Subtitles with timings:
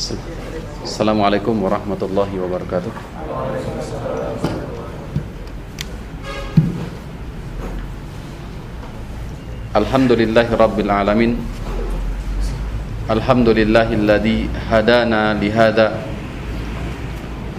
[0.00, 2.88] Assalamualaikum warahmatullahi wabarakatuh.
[9.76, 11.36] Alhamdulillahi rabbil alamin.
[13.12, 16.00] Alhamdulillahilladzi hadana lihada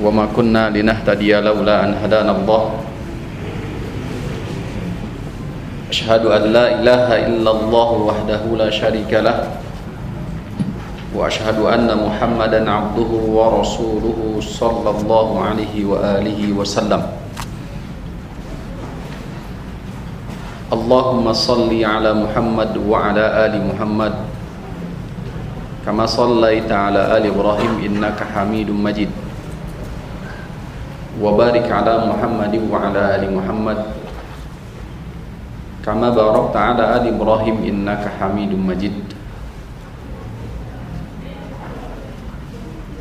[0.01, 2.81] wa ma kunna linahtadiya laula an hadana Allah.
[5.93, 9.61] Ashhadu an la ilaha illallah wahdahu la syarika lah.
[11.14, 17.02] واشهد ان محمدا عبده ورسوله صلى الله عليه واله وسلم
[20.72, 24.14] اللهم صل على محمد وعلى ال محمد
[25.86, 29.10] كما صليت على ال ابراهيم انك حميد مجيد
[31.22, 33.78] وبارك على محمد وعلى ال محمد
[35.86, 39.09] كما باركت على ال ابراهيم انك حميد مجيد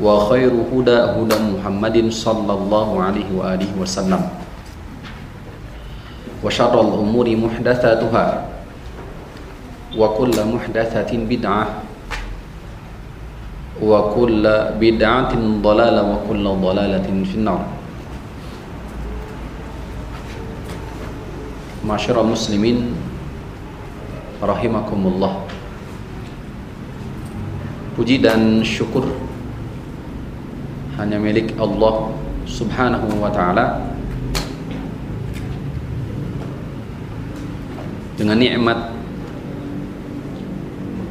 [0.00, 4.22] وخير هدى هدى محمد صلى الله عليه وآله وسلم
[6.44, 8.26] وشر الأمور محدثاتها
[9.98, 11.64] وكل محدثة بدعة
[13.82, 14.44] وكل
[14.80, 15.32] بدعة
[15.62, 17.62] ضلالة وكل ضلالة في النار
[21.86, 22.78] معاشر المسلمين
[24.42, 25.34] رحمكم الله
[27.92, 29.04] Puji dan syukur
[30.97, 32.09] hanya milik Allah
[32.49, 33.93] Subhanahu wa taala
[38.17, 38.97] dengan nikmat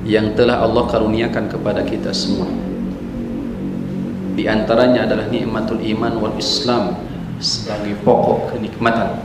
[0.06, 2.50] yang telah Allah karuniakan kepada kita semua.
[4.34, 6.98] Di antaranya adalah nikmatul iman wal Islam
[7.38, 9.22] sebagai pokok kenikmatan.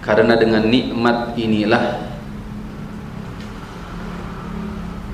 [0.00, 2.05] Karena dengan nikmat inilah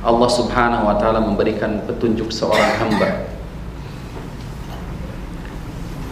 [0.03, 3.31] Allah Subhanahu wa taala memberikan petunjuk seorang hamba.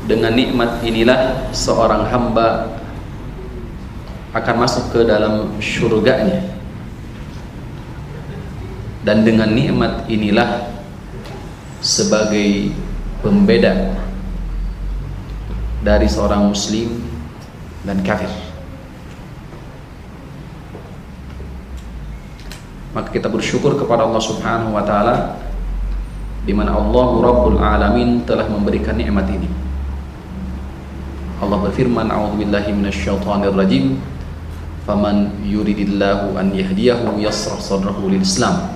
[0.06, 2.70] Dengan nikmat inilah seorang hamba
[4.30, 6.38] akan masuk ke dalam surganya.
[9.02, 10.70] Dan dengan nikmat inilah
[11.82, 12.70] sebagai
[13.26, 13.96] pembeda
[15.82, 17.00] dari seorang muslim
[17.82, 18.49] dan kafir.
[22.90, 25.38] Maka kita bersyukur kepada Allah Subhanahu wa taala
[26.42, 29.46] di mana Allah Rabbul Alamin telah memberikan nikmat ini.
[31.38, 34.02] Allah berfirman, "A'udzubillahi minasyaitonir rajim.
[34.84, 38.74] Faman yuridillahu an yahdiyahu yasrah sadrahu lil Islam."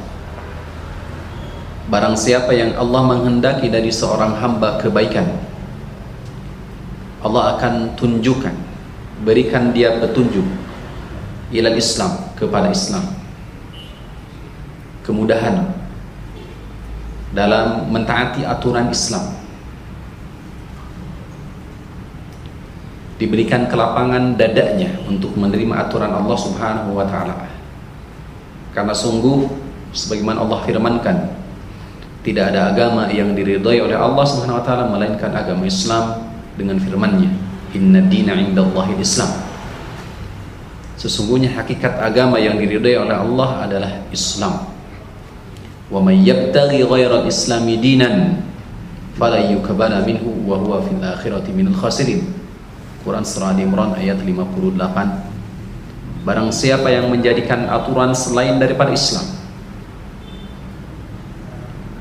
[1.90, 5.26] Barang siapa yang Allah menghendaki dari seorang hamba kebaikan,
[7.20, 8.56] Allah akan tunjukkan,
[9.26, 10.46] berikan dia petunjuk
[11.52, 13.23] ilal Islam kepada Islam
[15.04, 15.70] kemudahan
[17.30, 19.36] dalam mentaati aturan Islam.
[23.14, 27.46] Diberikan kelapangan dadanya untuk menerima aturan Allah Subhanahu wa taala.
[28.74, 29.46] Karena sungguh
[29.94, 31.16] sebagaimana Allah firmankan
[32.26, 36.26] tidak ada agama yang diridhai oleh Allah Subhanahu wa taala melainkan agama Islam
[36.58, 39.28] dengan firman-Nya inna dina indallahi islam
[40.94, 44.73] sesungguhnya hakikat agama yang diridhai oleh Allah adalah Islam
[45.94, 48.42] wa may yabtaghi ghairal islami dinan
[49.14, 52.26] fala yuqbala minhu wa huwa fil akhirati minal khasirin.
[53.06, 54.74] Quran surah Al Imran ayat 58
[56.24, 59.22] Barang siapa yang menjadikan aturan selain daripada Islam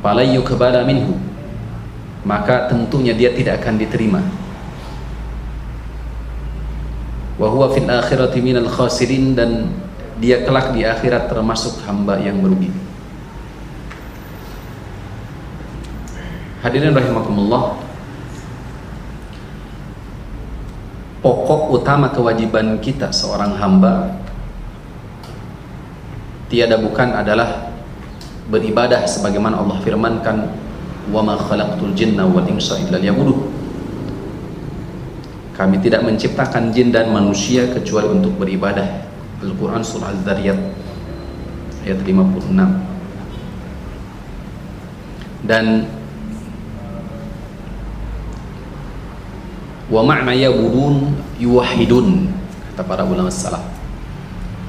[0.02, 1.14] fala yuqbala minhu
[2.26, 4.24] maka tentunya dia tidak akan diterima.
[7.38, 9.70] Wa huwa fil akhirati minal khasirin dan
[10.18, 12.72] dia kelak di akhirat termasuk hamba yang merugi
[16.64, 17.76] Hadirin rahimakumullah.
[21.20, 24.16] Pokok utama kewajiban kita seorang hamba
[26.48, 27.72] tiada bukan adalah
[28.48, 30.52] beribadah sebagaimana Allah firmankan
[31.12, 33.40] wa ma khalaqtul jinna wal insa illa liya'budun
[35.56, 39.06] kami tidak menciptakan jin dan manusia kecuali untuk beribadah.
[39.44, 40.60] Al-Quran Surah Al-Dhariyat
[41.84, 42.56] ayat 56
[45.44, 45.84] dan
[49.92, 52.32] wa ma'na ya'budun yuwahidun
[52.74, 53.62] kata para ulama salaf.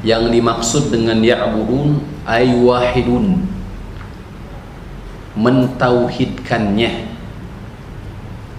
[0.04, 3.40] Yang dimaksud dengan ya'budun ay wahidun
[5.38, 6.92] mentauhidkannya.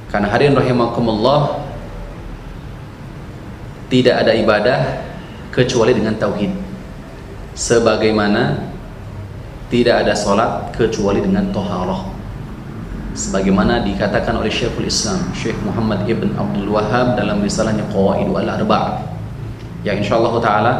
[0.10, 1.62] Karena hadirin rahimakumullah
[3.92, 4.80] tidak ada ibadah
[5.54, 6.50] kecuali dengan tauhid.
[7.56, 8.74] Sebagaimana
[9.69, 12.15] tidak ada solat kecuali dengan toharoh
[13.16, 19.08] sebagaimana dikatakan oleh Syekhul Islam Syekh Muhammad Ibn Abdul Wahab dalam risalahnya Qawaidu Al-Arba'
[19.88, 20.74] yang insyaallah taala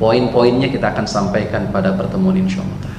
[0.00, 2.96] poin-poinnya kita akan sampaikan pada pertemuan insyaallah taala.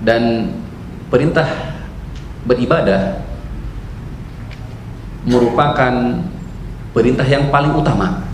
[0.00, 0.22] Dan
[1.12, 1.44] perintah
[2.48, 3.20] beribadah
[5.28, 6.24] merupakan
[6.96, 8.24] perintah yang paling utama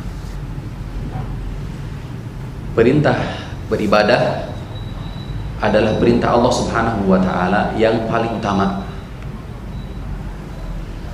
[2.74, 3.16] perintah
[3.70, 4.50] beribadah
[5.62, 8.84] adalah perintah Allah Subhanahu wa taala yang paling utama.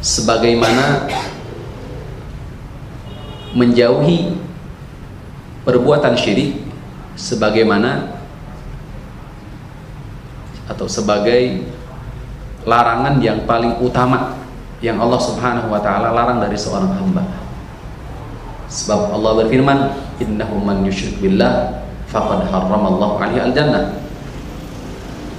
[0.00, 1.04] Sebagaimana
[3.52, 4.40] menjauhi
[5.68, 6.64] perbuatan syirik
[7.20, 8.16] sebagaimana
[10.70, 11.68] atau sebagai
[12.64, 14.40] larangan yang paling utama
[14.80, 17.39] yang Allah Subhanahu wa taala larang dari seorang hamba.
[18.70, 19.78] Sebab Allah berfirman,
[20.22, 23.98] "Innahu man yusyrik billah faqad harramallahu alaihi al-jannah."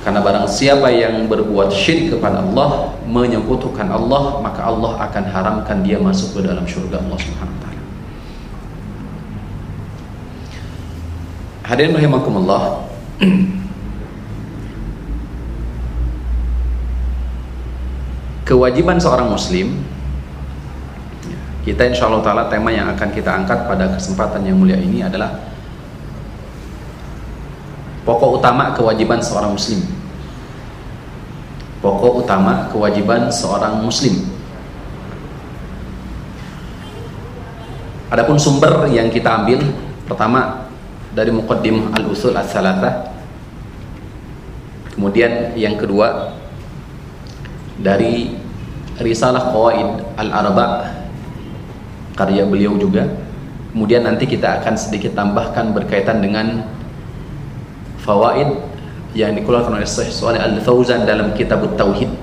[0.01, 6.01] Karena barang siapa yang berbuat syirik kepada Allah, menyekutukan Allah, maka Allah akan haramkan dia
[6.01, 7.83] masuk ke dalam surga Allah Subhanahu wa taala.
[11.69, 12.81] Hadirin rahimakumullah.
[18.50, 19.86] Kewajiban seorang muslim
[21.61, 25.51] kita insya Allah Ta'ala tema yang akan kita angkat pada kesempatan yang mulia ini adalah
[28.01, 29.85] Pokok utama kewajiban seorang muslim.
[31.85, 34.25] Pokok utama kewajiban seorang muslim.
[38.09, 39.61] Adapun sumber yang kita ambil
[40.09, 40.67] Pertama
[41.15, 43.15] dari Muqaddim Al-Usul As-Salatah.
[44.91, 46.35] Kemudian yang kedua
[47.79, 48.35] Dari
[48.99, 51.00] Risalah Qawaid Al-Arba'
[52.21, 53.09] karya beliau juga
[53.73, 56.62] kemudian nanti kita akan sedikit tambahkan berkaitan dengan
[58.06, 58.62] fawaid
[59.18, 62.13] yang dikeluarkan oleh Syekh Saleh Al-Fauzan dalam kitab Tauhid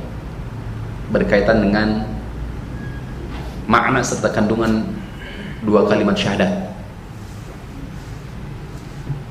[1.11, 2.07] berkaitan dengan
[3.69, 4.89] makna serta kandungan
[5.65, 6.73] dua kalimat syahadat.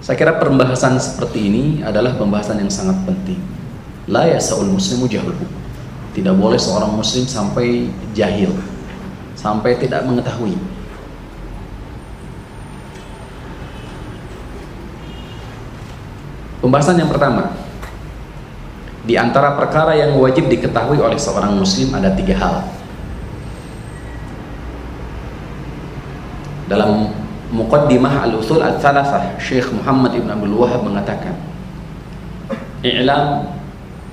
[0.01, 3.41] Saya kira pembahasan seperti ini adalah pembahasan yang sangat penting.
[4.07, 5.43] La yasaul muslimu jahluhu.
[6.15, 8.55] Tidak boleh seorang muslim sampai jahil
[9.47, 10.59] sampai tidak mengetahui.
[16.59, 17.55] Pembahasan yang pertama,
[19.07, 22.55] di antara perkara yang wajib diketahui oleh seorang muslim ada tiga hal.
[26.67, 27.15] Dalam
[27.47, 31.39] Muqaddimah Al-Usul Al-Thalathah, Syekh Muhammad Ibn Abdul Wahab mengatakan,
[32.83, 33.47] I'lam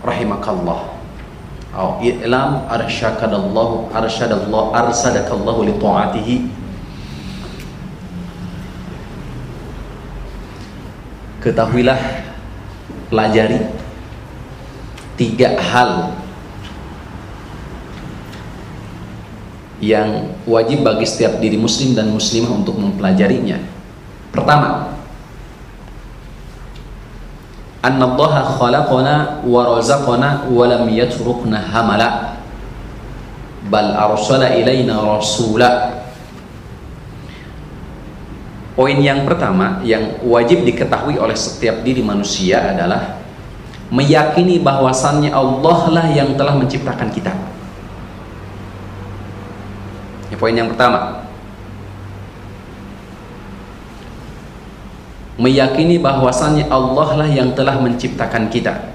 [0.07, 0.94] rahimakallah
[1.75, 6.37] atau i'lam arsyadallahu arsyadallahu arsadakallahu li ta'atihi.
[11.43, 11.99] Ketahuilah
[13.11, 13.59] pelajari
[15.19, 16.15] tiga hal
[19.83, 23.59] yang wajib bagi setiap diri muslim dan muslimah untuk mempelajarinya.
[24.31, 24.95] Pertama
[27.85, 32.41] annallaha khalaqana wa razaqana wa lam yatrukna hamala
[33.69, 36.01] bal arsala ilaina rasula
[38.75, 43.23] Poin yang pertama yang wajib diketahui oleh setiap diri manusia adalah
[43.95, 47.31] meyakini bahwasannya Allah lah yang telah menciptakan kita.
[50.27, 51.24] Ini poin yang pertama.
[55.37, 58.95] Meyakini bahwasannya Allah lah yang telah menciptakan kita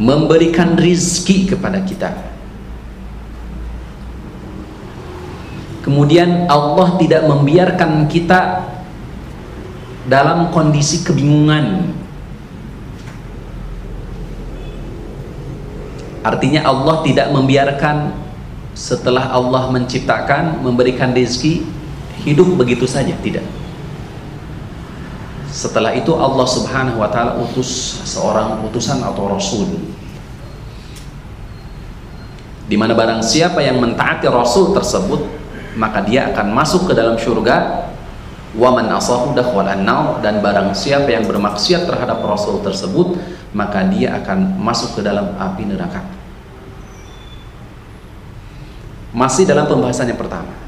[0.00, 2.10] memberikan rizki kepada kita
[5.84, 8.72] kemudian Allah tidak membiarkan kita
[10.08, 11.92] dalam kondisi kebingungan.
[16.24, 18.16] Artinya Allah tidak membiarkan
[18.72, 21.60] setelah Allah menciptakan, memberikan rezeki
[22.24, 23.44] hidup begitu saja, tidak.
[25.54, 29.70] Setelah itu Allah Subhanahu wa taala utus seorang utusan atau rasul.
[32.66, 35.22] Di mana barang siapa yang mentaati rasul tersebut,
[35.78, 37.86] maka dia akan masuk ke dalam surga
[38.58, 43.14] wa man asahu dan barang siapa yang bermaksiat terhadap rasul tersebut
[43.54, 46.02] maka dia akan masuk ke dalam api neraka.
[49.14, 50.63] Masih dalam pembahasan yang pertama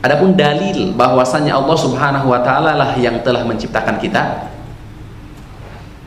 [0.00, 4.48] Adapun dalil bahwasanya Allah Subhanahu wa taala lah yang telah menciptakan kita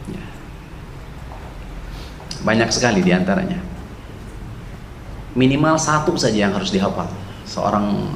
[0.10, 0.24] ya.
[2.42, 3.62] banyak sekali di antaranya
[5.38, 7.06] minimal satu saja yang harus dihafal.
[7.46, 8.10] Seorang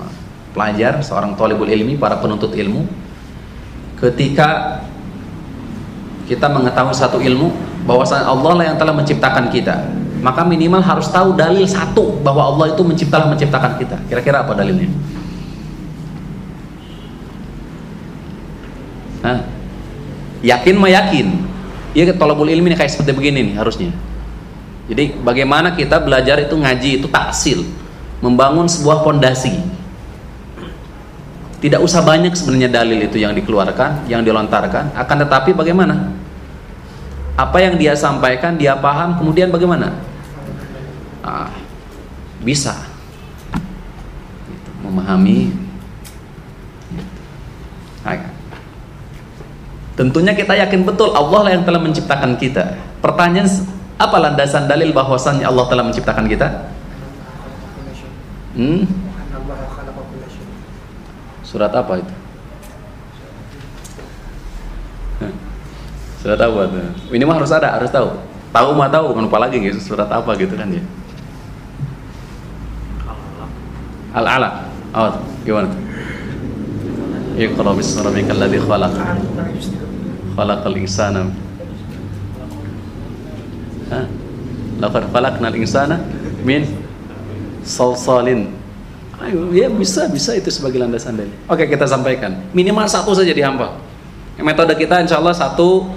[0.58, 2.90] pelajar, seorang tolibul ilmi, para penuntut ilmu
[4.02, 4.82] ketika
[6.26, 7.54] kita mengetahui satu ilmu
[7.86, 9.86] bahwasanya Allah lah yang telah menciptakan kita
[10.26, 14.02] maka minimal harus tahu dalil satu bahwa Allah itu menciptalah menciptakan kita.
[14.10, 14.90] Kira-kira apa dalilnya
[20.48, 21.28] yakin mah yakin
[21.92, 23.92] ya tolabul ilmi kayak seperti begini nih harusnya
[24.88, 27.68] jadi bagaimana kita belajar itu ngaji itu taksil
[28.24, 29.78] membangun sebuah pondasi
[31.58, 36.14] tidak usah banyak sebenarnya dalil itu yang dikeluarkan, yang dilontarkan, akan tetapi bagaimana?
[37.34, 39.98] Apa yang dia sampaikan, dia paham, kemudian bagaimana?
[41.26, 41.50] Ah,
[42.46, 42.78] bisa
[44.54, 45.67] gitu, memahami.
[49.98, 52.78] Tentunya kita yakin betul Allah lah yang telah menciptakan kita.
[53.02, 53.50] Pertanyaan
[53.98, 56.48] apa landasan dalil bahwasannya Allah telah menciptakan kita?
[58.54, 58.86] Hmm?
[61.42, 62.14] Surat apa itu?
[66.22, 66.78] Surat apa itu?
[67.18, 68.14] Ini mah harus ada, harus tahu.
[68.54, 69.82] Tahu mah tahu, lupa lagi gitu.
[69.82, 70.84] Surat apa gitu kan ya?
[74.18, 74.54] Al-Alaq.
[74.98, 75.14] Oh,
[75.46, 75.70] gimana?
[77.38, 78.94] Iqra bismi rabbikal ladzi khalaq.
[80.38, 81.34] Khalaqal insana.
[83.90, 84.02] Ha?
[84.78, 85.98] Laqad khalaqnal insana
[86.46, 86.70] min
[87.66, 88.54] salsalin
[89.18, 91.34] Ayo, ya bisa, bisa itu sebagai landasan dalil.
[91.50, 92.38] Oke, kita sampaikan.
[92.54, 93.82] Minimal satu saja dihafal.
[94.38, 95.90] Metode kita insya Allah satu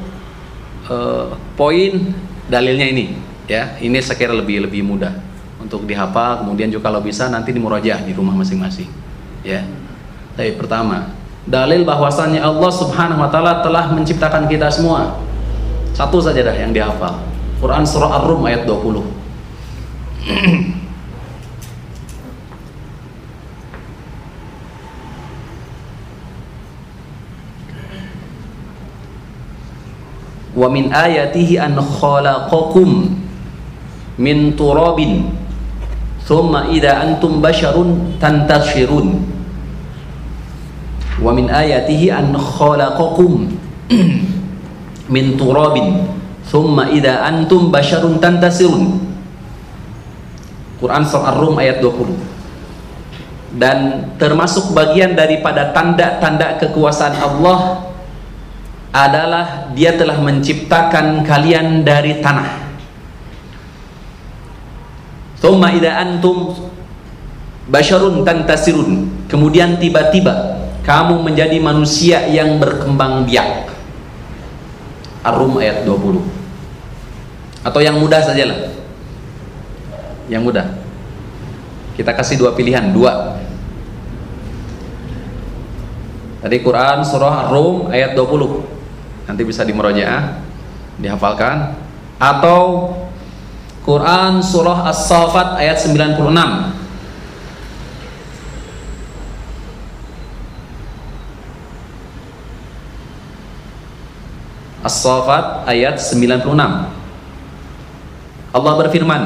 [0.88, 2.00] uh, poin
[2.48, 3.12] dalilnya ini.
[3.44, 5.12] Ya, ini sekira lebih lebih mudah
[5.60, 6.40] untuk dihafal.
[6.40, 8.88] Kemudian juga kalau bisa nanti di murajaah di rumah masing-masing.
[9.44, 9.68] Ya.
[10.32, 11.12] Tapi pertama,
[11.48, 15.16] dalil bahwasannya Allah Subhanahu wa taala telah menciptakan kita semua.
[15.96, 17.16] Satu saja dah yang dihafal.
[17.60, 20.80] Quran surah Ar-Rum ayat 20.
[30.60, 33.16] wa min ayatihi an khalaqakum
[34.20, 35.32] min turabin
[36.28, 39.39] thumma idza antum basharun tantashirun
[41.20, 43.52] wa min ayatihi an khalaqakum
[45.14, 46.08] min turabin.
[46.50, 48.98] Thumma idza antum basharun tantasirun.
[50.80, 57.90] Quran surah Ar-Rum ayat 20 dan termasuk bagian daripada tanda-tanda kekuasaan Allah
[58.90, 62.50] adalah dia telah menciptakan kalian dari tanah.
[65.38, 66.54] Thumma idza antum
[67.70, 68.90] basyarun tantasirun.
[69.30, 70.59] Kemudian tiba-tiba
[70.90, 73.70] kamu menjadi manusia yang berkembang biak.
[75.22, 76.18] Ar-Rum ayat 20
[77.62, 78.74] atau yang mudah sajalah.
[80.26, 80.66] Yang mudah.
[81.94, 83.38] Kita kasih dua pilihan dua.
[86.40, 90.40] Tadi Quran surah Ar-Rum ayat 20 nanti bisa di murojaah
[90.96, 91.76] dihafalkan.
[92.16, 92.96] Atau
[93.84, 96.79] Quran surah As-Saffat ayat 96
[104.80, 106.56] As-Saffat ayat 96
[108.50, 109.22] Allah berfirman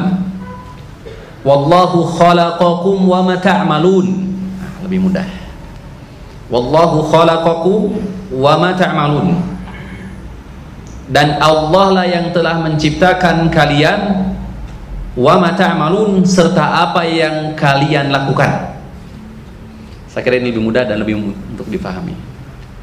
[1.44, 4.06] Wallahu khalaqakum wa ma ta'malun.
[4.56, 5.28] Nah, lebih mudah.
[6.48, 8.00] Wallahu khalaqakum
[8.32, 9.44] wa ma ta'malun.
[11.04, 14.32] Dan Allah lah yang telah menciptakan kalian
[15.20, 18.80] wa mata'malun serta apa yang kalian lakukan.
[20.08, 22.33] Saya kira ini lebih mudah dan lebih untuk difahami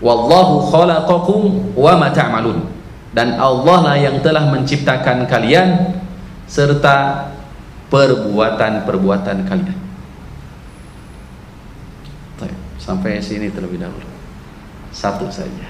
[0.02, 2.68] wallahu khalaqakum wa mata'malun
[3.14, 5.96] dan Allah lah yang telah menciptakan kalian
[6.50, 7.30] serta
[7.88, 9.82] perbuatan-perbuatan kalian
[12.82, 14.10] sampai sini terlebih dahulu.
[14.90, 15.70] Satu saja.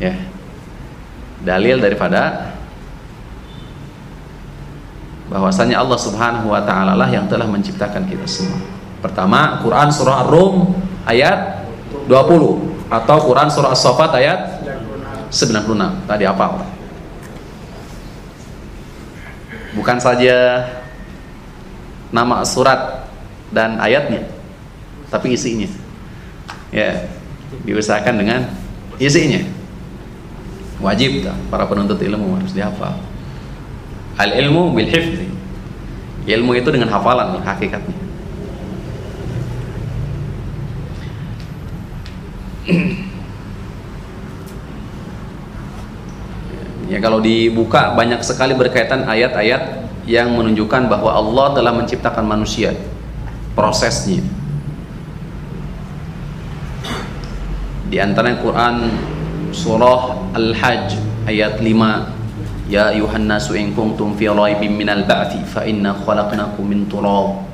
[0.00, 0.16] Ya.
[1.44, 2.50] Dalil daripada
[5.28, 8.58] bahwasanya Allah Subhanahu wa taala lah yang telah menciptakan kita semua.
[9.04, 10.72] Pertama, Quran surah Ar-Rum
[11.04, 11.53] ayat
[12.06, 14.40] 20 atau Quran surah As-Saffat ayat
[15.32, 16.06] 96.
[16.06, 16.62] Tadi apa?
[19.74, 20.68] Bukan saja
[22.14, 23.10] nama surat
[23.50, 24.30] dan ayatnya,
[25.10, 25.66] tapi isinya.
[26.70, 27.10] Ya,
[27.66, 28.40] diusahakan dengan
[29.02, 29.42] isinya.
[30.78, 32.94] Wajib para penuntut ilmu harus dihafal.
[34.14, 35.26] Al ilmu bil hifzi.
[36.24, 38.03] Ilmu itu dengan hafalan hakikatnya.
[46.92, 52.72] ya kalau dibuka banyak sekali berkaitan ayat-ayat yang menunjukkan bahwa Allah telah menciptakan manusia.
[53.54, 54.18] Prosesnya.
[57.88, 58.90] Di antara Quran
[59.54, 60.98] surah Al-Hajj
[61.30, 62.14] ayat 5
[62.64, 67.44] Ya ayuhan nasu in kuntum fi raibin minal ba'thi fa inna khalaqnakum min turab.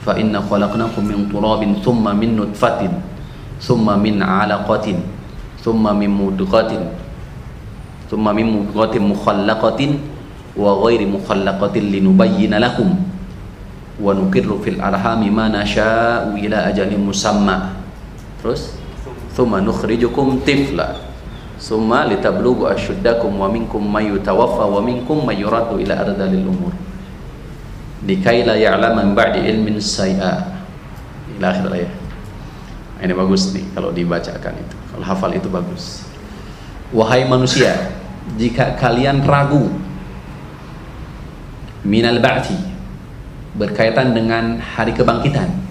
[0.00, 3.13] Fa inna khalaqnakum min turabin thumma min nutfatin
[3.60, 5.02] thumma min 'alaqatin.
[5.64, 6.92] Thumma min mudghatin
[8.04, 9.96] thumma min mudghatin mukhallaqatin
[10.54, 13.00] wa ghairi mukhallaqatin linubayyana lakum.
[13.96, 17.80] Wa nukirru fil arhami ma nasha'u ila ajalin musamma.
[18.44, 18.76] Terus?
[19.32, 21.00] Thumma nukhrijukum tifla.
[21.56, 26.76] Summa litablughu asyuddakum wa minkum may yutawaffa wa minkum may yuraddu ila ardalil umur.
[28.04, 30.60] Likai la ya'lam min ba'di ilmin say'a.
[31.40, 32.03] Ila akhir ayat
[33.04, 34.76] ini bagus nih kalau dibacakan itu.
[34.92, 36.08] Kalau hafal itu bagus.
[36.90, 37.92] Wahai manusia
[38.40, 39.68] jika kalian ragu
[41.84, 42.56] minal ba'ti
[43.54, 45.64] berkaitan dengan hari kebangkitan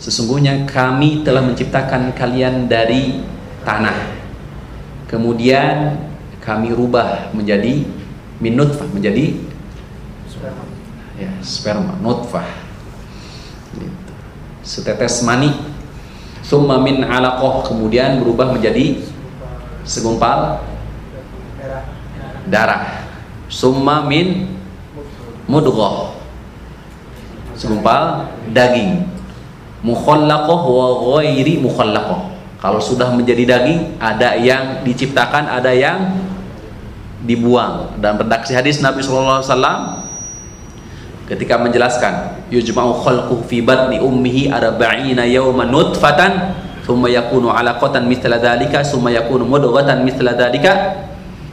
[0.00, 3.20] sesungguhnya kami telah menciptakan kalian dari
[3.62, 4.16] tanah.
[5.06, 6.00] Kemudian
[6.40, 7.84] kami rubah menjadi
[8.40, 9.36] min nutfah menjadi
[10.24, 10.64] sperma.
[11.20, 12.48] Ya sperma nutfah.
[13.70, 14.12] Gitu.
[14.66, 15.54] setetes mani
[16.50, 18.98] summa min alaqah kemudian berubah menjadi
[19.86, 20.58] segumpal
[22.50, 23.06] darah.
[23.46, 24.50] Summa min
[25.46, 26.18] mudghah
[27.54, 29.06] segumpal daging.
[29.86, 30.86] Mukhallaqah wa
[31.22, 32.34] ghairi mukhallaqah.
[32.60, 36.20] Kalau sudah menjadi daging, ada yang diciptakan, ada yang
[37.24, 37.96] dibuang.
[37.96, 39.80] Dan redaksi hadis Nabi Shallallahu Alaihi Wasallam
[41.30, 48.82] ketika menjelaskan, yujma'u khalqu fi batni ummihi arba'ina yawman nutfatan thumma yakunu 'alaqatan mithla dzalika
[48.82, 51.06] thumma yakunu mudghatan mithla dzalika.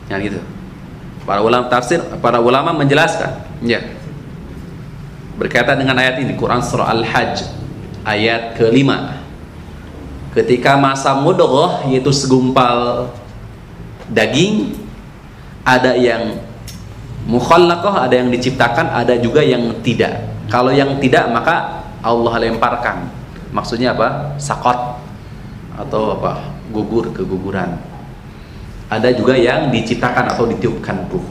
[0.10, 0.40] Yang gitu.
[1.30, 3.86] Para ulama tafsir, para ulama menjelaskan, ya.
[5.38, 7.46] Berkaitan dengan ayat ini Quran surah Al-Hajj
[8.02, 9.22] ayat kelima
[10.34, 13.12] ketika masa mudghah yaitu segumpal
[14.10, 14.74] daging
[15.62, 16.40] ada yang
[17.28, 20.24] mukhallaqah ada yang diciptakan ada juga yang tidak.
[20.48, 23.12] Kalau yang tidak maka Allah lemparkan.
[23.52, 24.40] Maksudnya apa?
[24.40, 24.96] Sakot
[25.76, 26.56] atau apa?
[26.72, 27.80] Gugur keguguran.
[28.88, 31.24] Ada juga yang diciptakan atau ditiupkan ruh.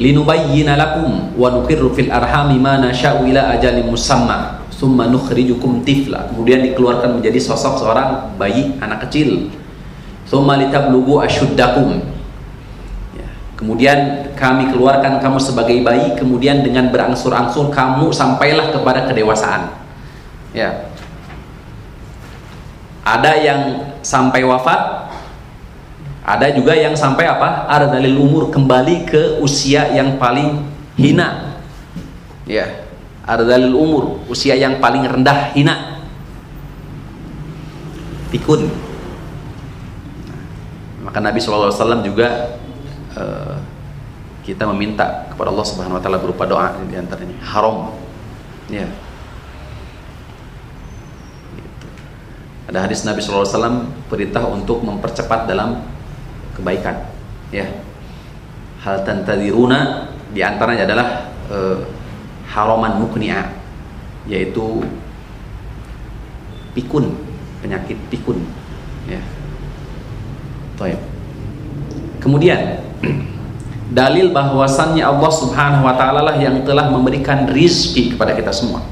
[0.00, 6.32] Linubayyina lakum wa nukirru fil arhami ma nasha'u ila ajalin musamma summa nukhrijukum tifla.
[6.32, 9.52] Kemudian dikeluarkan menjadi sosok seorang bayi anak kecil.
[10.24, 12.00] Summa litablugu asyuddakum.
[12.00, 12.19] ya.
[13.60, 19.76] Kemudian kami keluarkan kamu sebagai bayi kemudian dengan berangsur-angsur kamu sampailah kepada kedewasaan.
[20.56, 20.88] Ya.
[23.04, 23.60] Ada yang
[24.00, 25.00] sampai wafat
[26.30, 27.66] ada juga yang sampai apa?
[27.66, 30.62] Ada dalil umur kembali ke usia yang paling
[30.94, 31.58] hina.
[32.44, 32.86] Ya.
[33.26, 36.02] Ardalil umur usia yang paling rendah hina.
[38.30, 38.70] Pikun.
[41.02, 42.59] Maka Nabi SAW juga
[43.16, 43.58] uh,
[44.44, 47.36] kita meminta kepada Allah Subhanahu Wa Taala berupa doa di antaranya.
[47.44, 47.94] Haram.
[48.70, 48.86] Ya.
[51.54, 51.86] Gitu.
[52.70, 55.82] ada hadis Nabi SAW perintah untuk mempercepat dalam
[56.54, 57.02] kebaikan.
[57.50, 57.66] Ya.
[58.80, 61.08] Hal tantadiruna di antaranya adalah
[61.50, 61.78] uh,
[62.50, 63.50] haroman mukni'a
[64.30, 64.82] yaitu
[66.72, 67.12] pikun
[67.60, 68.40] penyakit pikun.
[69.10, 69.20] Ya.
[70.78, 71.09] Toib.
[72.20, 72.84] Kemudian
[73.98, 78.84] dalil bahwasannya Allah Subhanahu wa taala lah yang telah memberikan rizki kepada kita semua.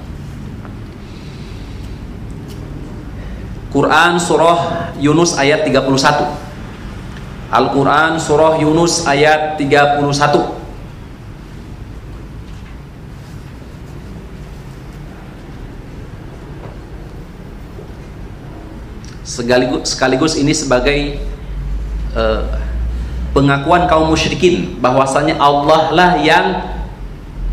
[3.68, 6.48] Quran surah Yunus ayat 31.
[7.48, 10.04] Al-Quran Surah Yunus ayat 31
[19.24, 21.24] Sekaligus, sekaligus ini sebagai
[22.12, 22.67] uh,
[23.32, 26.46] pengakuan kaum musyrikin bahwasanya Allah lah yang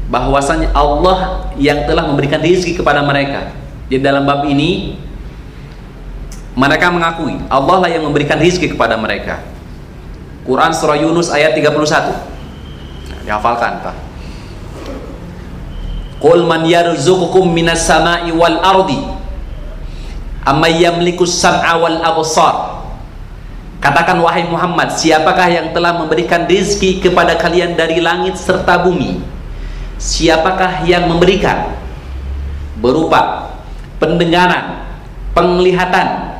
[0.07, 3.51] bahwasanya Allah yang telah memberikan rezeki kepada mereka.
[3.89, 4.97] Jadi dalam bab ini
[6.55, 9.43] mereka mengakui Allah lah yang memberikan rezeki kepada mereka.
[10.45, 11.73] Quran surah Yunus ayat 31.
[11.73, 13.95] Nah, dihafalkan, Pak.
[16.21, 18.97] Qul man yarzuqukum minas sama'i wal ardi
[20.45, 22.84] amma yamliku sam'a wal absar
[23.83, 29.19] Katakan wahai Muhammad, siapakah yang telah memberikan rizki kepada kalian dari langit serta bumi?
[29.99, 31.75] Siapakah yang memberikan
[32.79, 33.51] berupa
[33.99, 34.87] pendengaran,
[35.35, 36.39] penglihatan,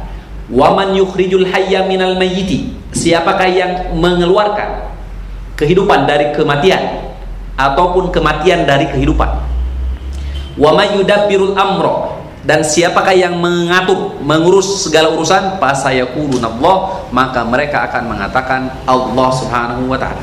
[0.49, 2.73] waman yukhrijul hayya minal mayyiti?
[2.95, 4.87] Siapakah yang mengeluarkan
[5.59, 7.11] kehidupan dari kematian
[7.59, 9.29] ataupun kematian dari kehidupan?
[10.55, 12.14] Wa may yudabbirul amra
[12.45, 15.57] dan siapakah yang mengatur mengurus segala urusan?
[15.57, 16.77] Allah
[17.09, 20.21] maka mereka akan mengatakan Allah Subhanahu wa taala.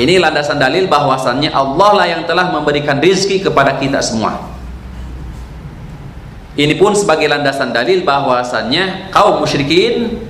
[0.00, 4.48] Ini landasan dalil bahwasannya Allah lah yang telah memberikan rizki kepada kita semua.
[6.56, 10.24] Ini pun sebagai landasan dalil bahwasannya kaum musyrikin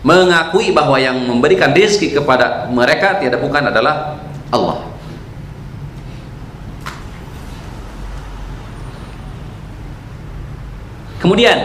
[0.00, 4.16] mengakui bahwa yang memberikan rizki kepada mereka tidak bukan adalah
[4.48, 4.95] Allah
[11.26, 11.58] Kemudian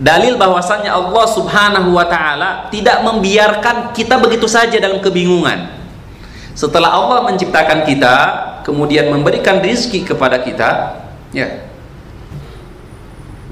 [0.00, 5.76] dalil bahwasannya Allah Subhanahu wa taala tidak membiarkan kita begitu saja dalam kebingungan.
[6.56, 8.14] Setelah Allah menciptakan kita,
[8.64, 11.04] kemudian memberikan rizki kepada kita,
[11.36, 11.68] ya.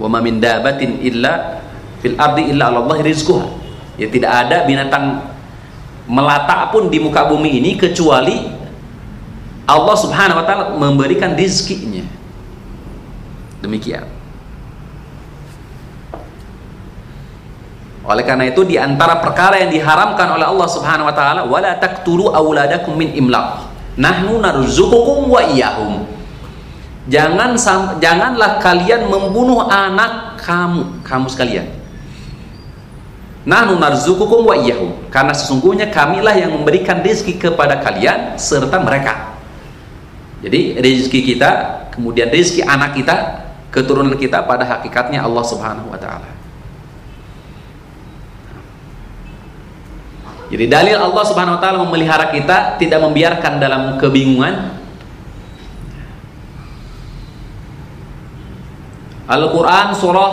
[0.01, 1.61] Wa ma min dabatin illa
[2.01, 3.45] fil ardi illa Allah rizquha.
[4.01, 5.21] Ya tidak ada binatang
[6.09, 8.41] melata pun di muka bumi ini kecuali
[9.69, 12.16] Allah Subhanahu wa taala memberikan rizkinya
[13.64, 14.05] Demikian.
[18.07, 22.31] Oleh karena itu di antara perkara yang diharamkan oleh Allah Subhanahu wa taala wala taqtulu
[22.31, 23.66] auladakum min imlaq.
[23.99, 26.07] Nahnu narzuqukum wa iyyahum.
[27.11, 27.59] Jangan
[27.99, 31.66] janganlah kalian membunuh anak kamu, kamu sekalian.
[33.42, 35.11] Nahnu narzuqukum wa iyyahum.
[35.11, 39.35] Karena sesungguhnya kamilah yang memberikan rezeki kepada kalian serta mereka.
[40.47, 41.51] Jadi rezeki kita,
[41.90, 43.46] kemudian rezeki anak kita
[43.77, 46.33] keturunan kita pada hakikatnya Allah Subhanahu wa taala.
[50.49, 54.81] Jadi dalil Allah Subhanahu wa taala memelihara kita tidak membiarkan dalam kebingungan.
[59.29, 60.33] Al-Qur'an surah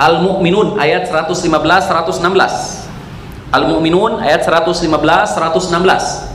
[0.00, 3.52] Al-Mu'minun ayat 115 116.
[3.52, 6.31] Al-Mu'minun ayat 115 116.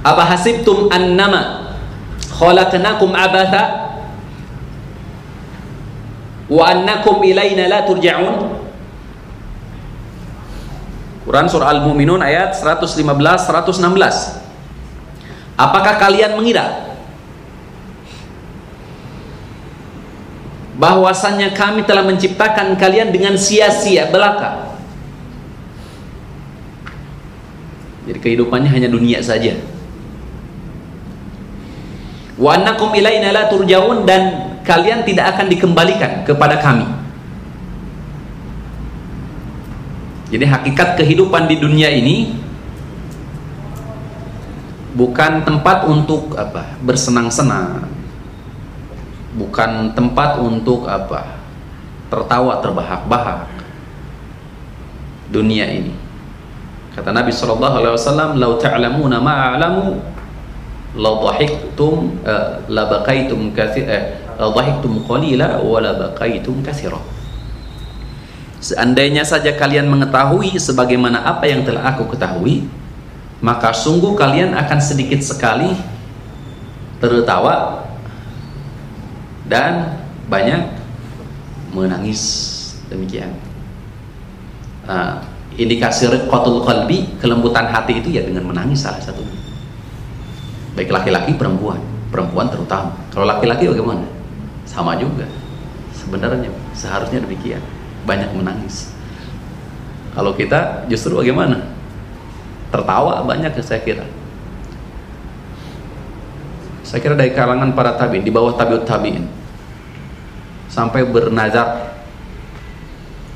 [0.00, 1.76] Apa hasibtum annama
[2.32, 3.92] khalaqnakum abatha?
[6.48, 8.58] Wa annakum ilaina la turja'un?
[11.28, 14.40] Quran surah Al-Mu'minun ayat 115 116
[15.60, 16.96] Apakah kalian mengira
[20.80, 24.72] bahwasannya kami telah menciptakan kalian dengan sia-sia belaka?
[28.08, 29.60] Jadi kehidupannya hanya dunia saja
[32.40, 32.56] wa
[32.96, 36.88] ilaina la turja'un dan kalian tidak akan dikembalikan kepada kami.
[40.30, 42.32] Jadi hakikat kehidupan di dunia ini
[44.96, 46.80] bukan tempat untuk apa?
[46.80, 47.84] Bersenang-senang.
[49.36, 51.38] Bukan tempat untuk apa?
[52.08, 53.46] Tertawa terbahak-bahak
[55.30, 55.94] dunia ini.
[56.94, 60.02] Kata Nabi sallallahu alaihi wasallam lau ta'lamuna ma a'lamu
[60.98, 66.98] la dhahiktum uh, la baqaitum kathir eh, la dhahiktum qalila wa la baqaitum kathira.
[68.60, 72.66] Seandainya saja kalian mengetahui sebagaimana apa yang telah aku ketahui,
[73.40, 75.72] maka sungguh kalian akan sedikit sekali
[77.00, 77.86] tertawa
[79.48, 79.96] dan
[80.28, 80.76] banyak
[81.72, 82.58] menangis.
[82.90, 83.30] Demikian.
[84.84, 85.22] Nah,
[85.54, 89.49] indikasi riqatul qalbi, kelembutan hati itu ya dengan menangis salah satunya
[90.80, 91.76] baik laki-laki perempuan.
[92.08, 92.96] Perempuan terutama.
[93.12, 94.08] Kalau laki-laki bagaimana?
[94.64, 95.28] Sama juga.
[95.92, 97.60] Sebenarnya seharusnya demikian.
[98.08, 98.88] Banyak menangis.
[100.16, 101.68] Kalau kita justru bagaimana?
[102.72, 104.08] Tertawa banyak ya saya kira.
[106.80, 109.28] Saya kira dari kalangan para tabiin di bawah tabiut tabiin.
[110.72, 111.92] Sampai bernazar.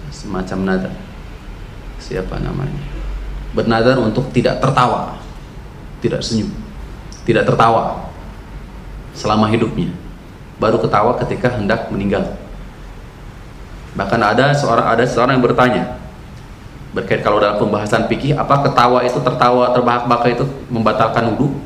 [0.09, 0.95] Semacam nazar.
[2.01, 2.81] Siapa namanya?
[3.53, 5.15] Bernazar untuk tidak tertawa,
[6.03, 6.51] tidak senyum,
[7.25, 8.09] tidak tertawa
[9.17, 9.91] selama hidupnya.
[10.61, 12.37] Baru ketawa ketika hendak meninggal.
[13.99, 15.85] Bahkan ada seorang ada seorang yang bertanya
[16.95, 21.59] berkait kalau dalam pembahasan fikih apa ketawa itu tertawa terbahak-bahak itu membatalkan wudhu?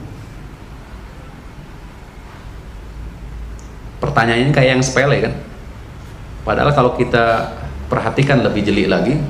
[4.01, 5.35] Pertanyaan ini kayak yang sepele kan?
[6.49, 7.53] Padahal kalau kita
[7.93, 9.21] perhatikan lebih jeli lagi,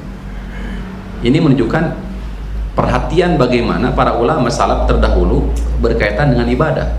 [1.27, 2.08] ini menunjukkan
[2.79, 5.51] perhatian bagaimana para ulama salaf terdahulu
[5.83, 6.95] berkaitan dengan ibadah.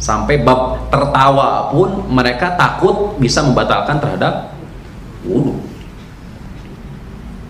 [0.00, 4.56] Sampai bab tertawa pun mereka takut bisa membatalkan terhadap
[5.28, 5.60] wudhu.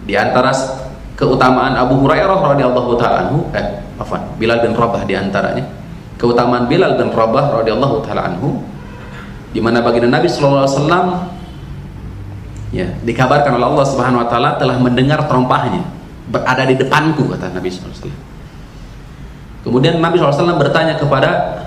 [0.05, 0.51] Di antara
[1.14, 4.37] keutamaan Abu Hurairah radhiyallahu taala anhu, eh, apa?
[4.37, 5.64] Bilal bin Rabah di antaranya.
[6.18, 8.59] Keutamaan Bilal bin Rabah radhiyallahu taala anhu
[9.55, 11.07] di mana baginda Nabi sallallahu alaihi wasallam
[12.72, 16.02] ya dikabarkan oleh Allah Subhanahu wa taala telah mendengar terompahnya
[16.33, 18.21] berada di depanku kata Nabi wasallam.
[19.62, 21.62] Kemudian Nabi SAW bertanya kepada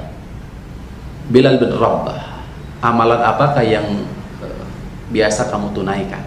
[1.32, 2.43] Bilal bin Rabah,
[2.84, 4.04] amalan apakah yang
[5.15, 6.21] biasa kamu tunaikan.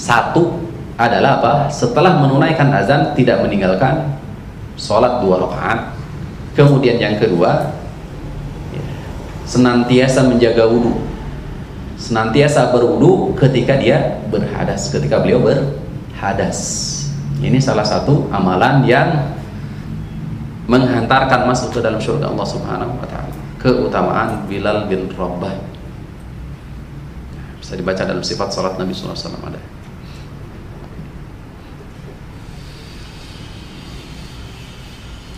[0.00, 0.64] Satu
[0.96, 1.52] adalah apa?
[1.68, 4.16] Setelah menunaikan azan tidak meninggalkan
[4.80, 5.94] sholat dua rakaat.
[6.56, 7.72] Kemudian yang kedua,
[8.72, 8.84] ya,
[9.44, 10.96] senantiasa menjaga wudhu,
[12.02, 16.58] senantiasa berwudhu ketika dia berhadas, ketika beliau berhadas.
[17.38, 19.38] Ini salah satu amalan yang
[20.66, 23.34] menghantarkan masuk ke dalam surga Allah Subhanahu wa taala.
[23.62, 25.54] Keutamaan Bilal bin Rabah
[27.62, 29.62] bisa dibaca dalam sifat salat Nabi SAW ada.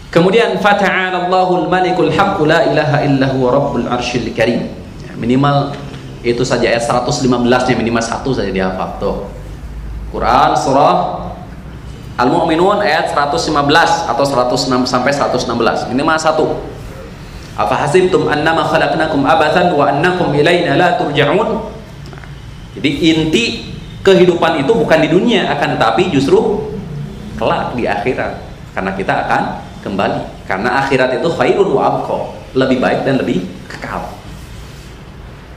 [0.08, 4.70] Kemudian fata'ala Allahul Malikul Haqq la ilaha illa huwa Rabbul Arsyil Karim.
[5.04, 5.74] Ya, minimal
[6.24, 9.28] itu saja ayat 115 nya minimal satu saja dihafal tuh.
[10.08, 11.20] Quran surah
[12.16, 13.52] Al-Mu'minun ayat 115
[14.08, 16.46] atau 106 sampai 116 minimal satu.
[17.54, 21.70] Apa hasibtum annama khalaqnakum abathan wa annakum ilaina la turja'un?
[22.74, 23.44] Jadi inti
[24.02, 26.70] kehidupan itu bukan di dunia akan tetapi justru
[27.36, 28.42] kelak di akhirat
[28.74, 29.42] karena kita akan
[29.80, 32.18] kembali karena akhirat itu khairun wa abqa
[32.54, 34.06] lebih baik dan lebih kekal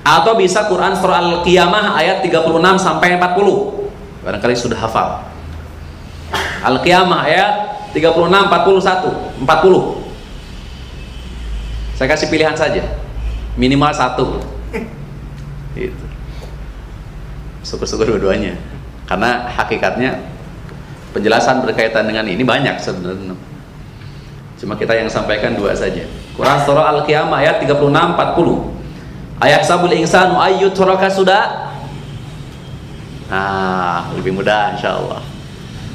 [0.07, 2.47] atau bisa Quran surah Al-Qiyamah ayat 36
[2.79, 5.27] sampai 40 barangkali sudah hafal.
[6.63, 7.51] Al-Qiyamah ayat
[7.91, 10.07] 36 41 40
[11.97, 12.85] saya kasih pilihan saja.
[13.57, 14.37] Minimal satu.
[15.73, 16.05] Gitu.
[17.65, 18.53] Syukur-syukur dua-duanya.
[19.09, 20.29] Karena hakikatnya
[21.09, 23.33] penjelasan berkaitan dengan ini banyak sebenarnya.
[24.61, 26.05] Cuma kita yang sampaikan dua saja.
[26.37, 28.76] Quran surah Al-Qiyamah ayat 36 40
[29.41, 31.73] ayat sabul insanu ayyut sudah
[33.27, 35.19] ah lebih mudah insyaallah.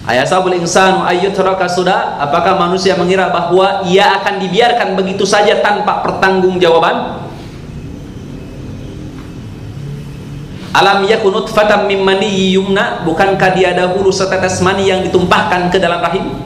[0.03, 1.33] Ayat sabul insanu ayyut
[1.71, 7.23] sudah apakah manusia mengira bahwa ia akan dibiarkan begitu saja tanpa pertanggungjawaban?
[10.73, 13.05] Alam yakunut fatam mimani yumna.
[13.07, 16.42] Bukankah dia dahulu setetes mani yang ditumpahkan ke dalam rahim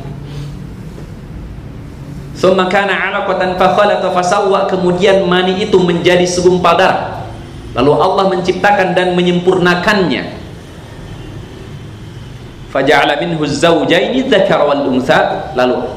[2.47, 7.27] Thumma kana alaqatan fakhalata fasawwa Kemudian mani itu menjadi segumpal darah.
[7.75, 10.47] Lalu Allah menciptakan dan menyempurnakannya.
[12.71, 15.51] Faja'ala minhu zawjaini dzakar wal untha.
[15.59, 15.91] Lalu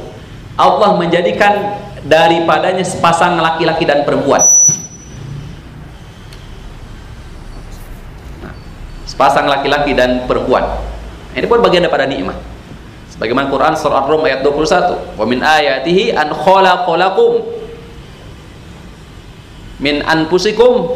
[0.58, 4.42] Allah menjadikan daripadanya sepasang laki-laki dan perempuan.
[9.20, 10.64] Pasang laki-laki dan perempuan.
[11.36, 12.40] Ini pun bagian daripada nikmat.
[13.20, 17.44] Sebagaimana Quran surah Ar-Rum ayat 21, "Wa min ayatihi an khalaqalakum
[19.84, 20.88] min anfusikum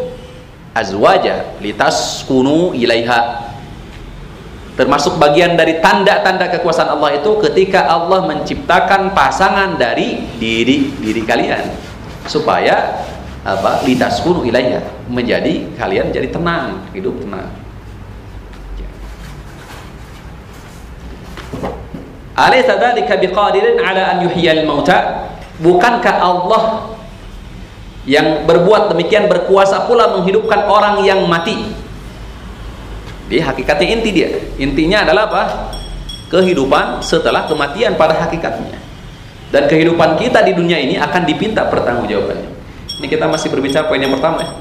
[0.72, 3.52] azwaja litaskunu ilaiha."
[4.80, 11.76] Termasuk bagian dari tanda-tanda kekuasaan Allah itu ketika Allah menciptakan pasangan dari diri diri kalian
[12.24, 13.04] supaya
[13.44, 14.80] apa litaskunu ilaiha
[15.12, 17.63] menjadi kalian jadi tenang, hidup tenang.
[22.34, 25.30] Alaysa dzalika biqadirin ala an yuhyiyal mauta?
[25.62, 26.64] Bukankah Allah
[28.10, 31.70] yang berbuat demikian berkuasa pula menghidupkan orang yang mati?
[33.30, 34.30] Di hakikatnya inti dia.
[34.58, 35.44] Intinya adalah apa?
[36.34, 38.82] Kehidupan setelah kematian pada hakikatnya.
[39.54, 42.50] Dan kehidupan kita di dunia ini akan dipinta pertanggungjawabannya.
[42.98, 44.52] Ini kita masih berbicara poin yang pertama ya.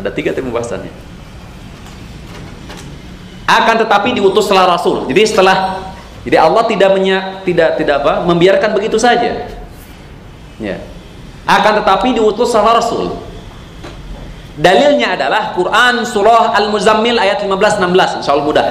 [0.00, 1.11] Ada tiga tim pembahasannya
[3.52, 5.04] akan tetapi diutus setelah Rasul.
[5.12, 5.76] Jadi setelah
[6.22, 9.50] jadi Allah tidak menya, tidak tidak apa membiarkan begitu saja.
[10.62, 10.78] Ya.
[11.44, 13.12] Akan tetapi diutus setelah Rasul.
[14.52, 18.20] Dalilnya adalah Quran surah Al-Muzammil ayat 15 16.
[18.22, 18.66] Insyaallah mudah.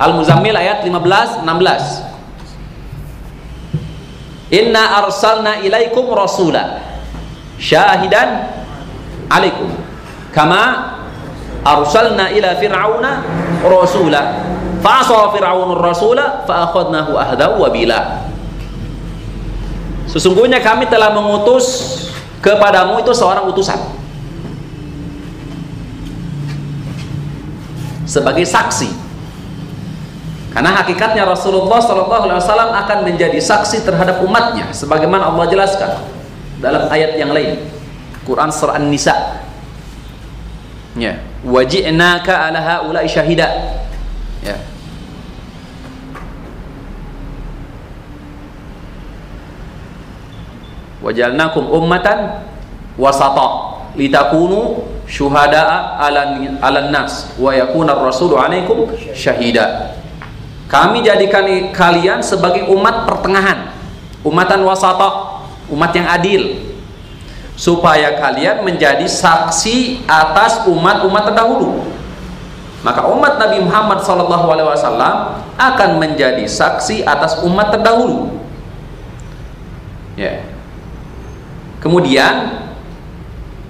[0.00, 2.10] Al-Muzammil ayat 15 16.
[4.50, 6.82] Inna arsalna ilaikum rasula
[7.60, 8.50] syahidan
[9.30, 9.70] alaikum
[10.34, 10.98] kama
[11.64, 13.12] arsalna ila fir'auna
[13.64, 14.22] rasula.
[14.80, 17.68] Fa'asa fir'aunur rasula fa'akhadnahu ahda wa
[20.10, 21.94] Sesungguhnya kami telah mengutus
[22.42, 23.78] kepadamu itu seorang utusan.
[28.08, 28.90] Sebagai saksi.
[30.50, 35.94] Karena hakikatnya Rasulullah Shallallahu Alaihi Wasallam akan menjadi saksi terhadap umatnya, sebagaimana Allah jelaskan
[36.58, 37.70] dalam ayat yang lain,
[38.26, 39.14] Quran surah An-Nisa.
[40.98, 43.48] Ya, waji'naka ala haula'i syahida.
[44.44, 44.56] Ya.
[51.00, 52.44] Wajalnakum ummatan
[53.00, 53.72] wasata.
[53.96, 57.34] Litakunu syuhada'a ala, ala nas.
[57.40, 59.96] Wa yakuna ar-rasulu 'alaikum syahida.
[60.70, 61.42] Kami jadikan
[61.74, 63.74] kalian sebagai umat pertengahan.
[64.22, 65.40] Umatan wasata
[65.72, 66.69] umat yang adil
[67.60, 71.84] supaya kalian menjadi saksi atas umat-umat terdahulu.
[72.80, 75.04] Maka umat Nabi Muhammad SAW
[75.60, 78.40] akan menjadi saksi atas umat terdahulu.
[80.16, 80.40] Ya.
[81.84, 82.64] Kemudian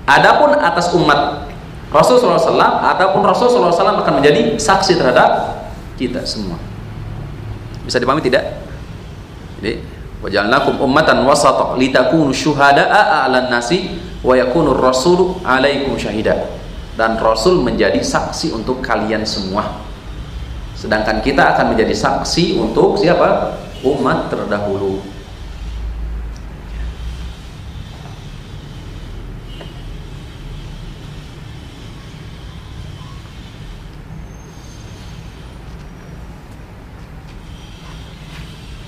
[0.06, 1.50] adapun atas umat
[1.90, 5.58] Rasulullah SAW adapun Rasulullah SAW akan menjadi saksi terhadap
[5.98, 6.62] kita semua.
[7.82, 8.62] Bisa dipahami tidak?
[9.58, 9.82] Jadi
[10.20, 16.60] wajalnakum ummatan wasata litakunu syuhada'a 'alan nasi wa yakunu rasulu 'alaikum syahida.
[16.96, 19.80] Dan rasul menjadi saksi untuk kalian semua.
[20.76, 23.56] Sedangkan kita akan menjadi saksi untuk siapa?
[23.80, 25.00] Umat terdahulu.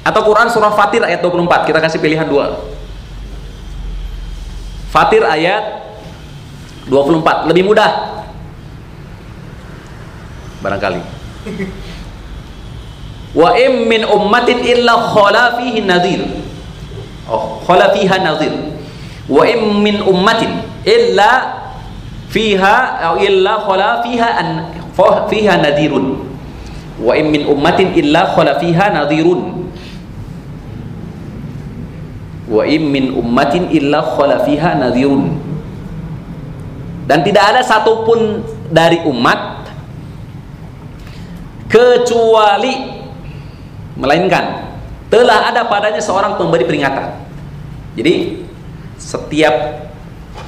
[0.02, 1.70] Atau Quran surah Fatir ayat 24.
[1.70, 2.58] Kita kasih pilihan dua.
[4.90, 5.94] Fatir ayat
[6.90, 7.46] 24.
[7.46, 8.26] Lebih mudah.
[10.58, 10.98] Barangkali.
[13.32, 16.20] Wa im min ummatin illa khala fihi nadhir.
[17.30, 18.52] Oh, khala fiha nadhir.
[19.30, 21.62] Wa im min ummatin illa
[22.28, 24.48] fiha atau illa khala fiha an
[25.30, 26.28] fiha nadhirun.
[27.00, 29.71] Wa im min ummatin illa khala fiha nadhirun
[32.50, 35.38] wa im min ummatin illa khala fiha nadhirun.
[37.07, 39.68] Dan tidak ada satupun dari umat
[41.66, 43.02] kecuali
[43.98, 44.70] melainkan
[45.12, 47.20] telah ada padanya seorang pemberi peringatan.
[47.98, 48.44] Jadi
[48.96, 49.52] setiap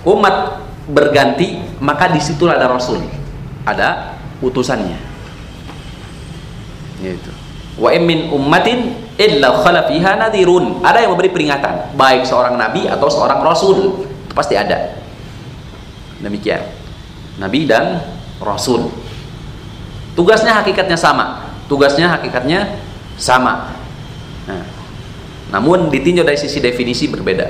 [0.08, 3.00] umat berganti maka di situlah ada rasul
[3.68, 4.96] ada utusannya.
[7.04, 7.32] Yaitu.
[7.76, 10.18] Wa min ummatin illa khala fiha.
[10.18, 14.06] Ada yang memberi peringatan, baik seorang nabi atau seorang rasul.
[14.26, 14.98] Itu pasti ada.
[16.22, 16.62] Demikian.
[17.38, 18.00] Nabi dan
[18.40, 18.90] rasul.
[20.14, 21.50] Tugasnya hakikatnya sama.
[21.66, 22.78] Tugasnya hakikatnya
[23.18, 23.74] sama.
[24.46, 24.64] Nah,
[25.50, 27.46] namun ditinjau dari sisi definisi berbeda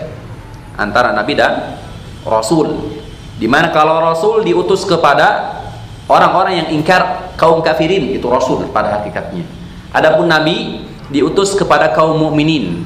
[0.81, 1.77] antara nabi dan
[2.25, 2.97] rasul.
[3.35, 5.61] Di mana kalau rasul diutus kepada
[6.07, 9.45] orang-orang yang ingkar kaum kafirin itu rasul pada hakikatnya.
[9.91, 12.83] Adapun nabi diutus kepada kaum mukminin.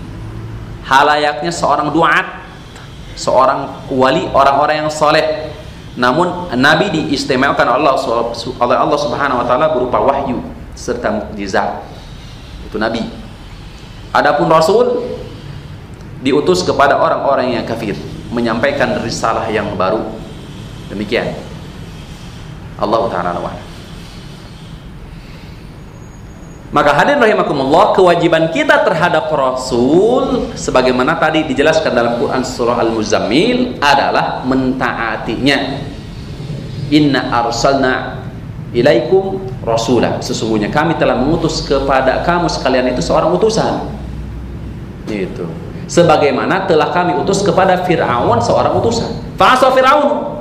[0.85, 2.39] Halayaknya seorang duat
[3.19, 5.51] seorang wali orang-orang yang soleh.
[5.99, 7.99] Namun nabi diistimewakan Allah
[8.39, 10.39] oleh Allah Subhanahu wa taala berupa wahyu
[10.79, 11.83] serta mukjizat.
[12.71, 13.03] Itu nabi.
[14.15, 15.03] Adapun rasul
[16.23, 17.99] diutus kepada orang-orang yang kafir
[18.31, 20.07] menyampaikan risalah yang baru.
[20.87, 21.35] Demikian.
[22.79, 23.35] Allah taala
[26.69, 34.45] maka hadir rahimakumullah kewajiban kita terhadap Rasul sebagaimana tadi dijelaskan dalam Quran surah Al-Muzammil adalah
[34.45, 35.81] mentaatinya.
[36.93, 38.21] Inna arsalna
[38.77, 40.21] ilaikum rasulah.
[40.21, 43.89] Sesungguhnya kami telah mengutus kepada kamu sekalian itu seorang utusan.
[45.09, 45.49] Itu.
[45.89, 49.09] Sebagaimana telah kami utus kepada Firaun seorang utusan.
[49.41, 50.37] Fasa Firaun.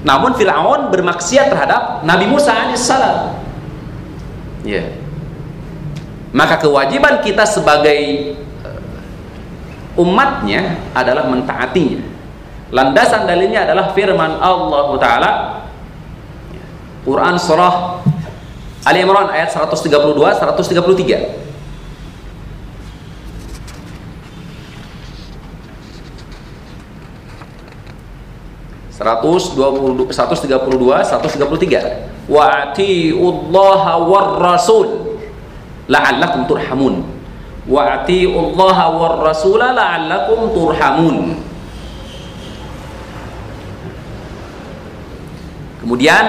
[0.00, 3.36] Namun Firaun bermaksiat terhadap Nabi Musa alaihissalam.
[4.64, 4.80] Ya.
[4.80, 4.97] Yeah
[6.38, 11.98] maka kewajiban kita sebagai eh, umatnya adalah mentaatinya.
[12.70, 15.30] Landasan dalilnya adalah firman Allah Ta'ala.
[17.02, 18.04] Quran surah
[18.86, 21.50] Ali Imran ayat 132 133
[28.98, 35.07] 122 132 133 wa atiullaha war rasul
[35.88, 36.94] la'allakum turhamun.
[37.68, 41.16] Wa atiullaha war rasula la'allakum turhamun.
[45.84, 46.24] Kemudian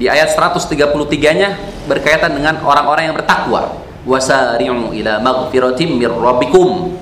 [0.00, 1.48] di ayat 133-nya
[1.88, 3.84] berkaitan dengan orang-orang yang bertakwa.
[4.04, 6.96] Wasari'u ila maghfiratin mir rabbikum.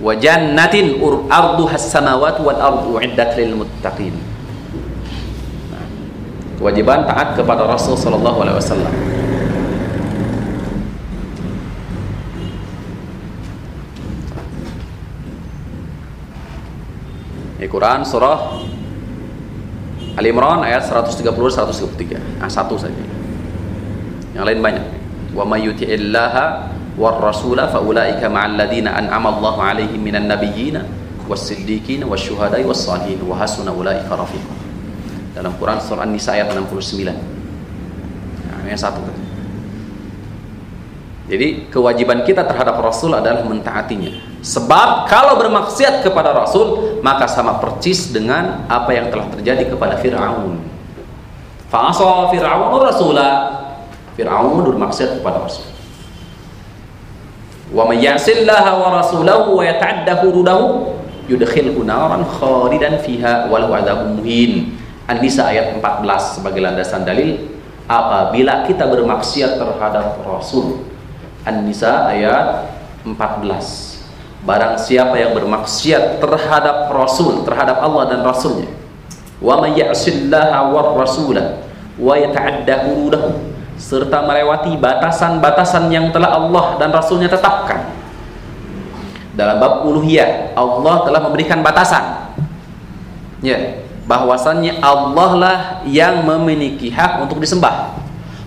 [0.00, 4.16] Wa jannatin arduha as-samawati wal ardu uiddat lil muttaqin.
[6.60, 9.23] Kewajiban taat kepada Rasul sallallahu alaihi wasallam
[17.74, 18.38] Al-Quran surah
[20.14, 22.38] Al Imran ayat 130 133.
[22.38, 22.94] Nah, satu saja.
[24.30, 24.86] Yang lain banyak.
[25.34, 30.86] Wa may yuti'illaha war rasula fa ulaika ma'al ladzina an'ama Allahu 'alaihim minan nabiyyin
[31.26, 34.54] was-siddiqin wasyuhada'i was-salihin wa hasuna ulaika rafiqa.
[35.34, 37.10] Dalam Quran surah An-Nisa ayat 69.
[37.10, 39.22] Nah, yang satu tadi.
[41.26, 44.14] Jadi kewajiban kita terhadap Rasul adalah mentaatinya.
[44.46, 50.56] Sebab kalau bermaksiat kepada Rasul maka sama percis dengan apa yang telah terjadi kepada Fir'aun.
[51.68, 53.34] Fa'asa Fir'aun Rasulah.
[54.16, 55.68] Fir'aun bermaksiat kepada Rasul.
[57.76, 60.96] Wa may ya'sillaha wa rasulahu wa yata'adda hududahu
[61.28, 64.72] yudkhilhu naran khalidan fiha walau adzabun muhin.
[65.04, 67.52] An-Nisa ayat 14 sebagai landasan dalil
[67.84, 70.80] apabila kita bermaksiat terhadap Rasul
[71.44, 72.72] An-Nisa ayat
[73.04, 73.93] 14
[74.44, 78.68] Barang siapa yang bermaksiat terhadap Rasul Terhadap Allah dan Rasulnya.
[79.40, 81.64] Wa may ya'sillaha war rasulah
[81.96, 83.32] Wa yata'adda hurudahu
[83.74, 87.90] Serta melewati batasan-batasan yang telah Allah dan Rasulnya tetapkan.
[89.34, 92.30] Dalam bab uluhiyah Allah telah memberikan batasan.
[93.42, 97.96] Ya bahwasannya Allah lah yang memiliki hak untuk disembah.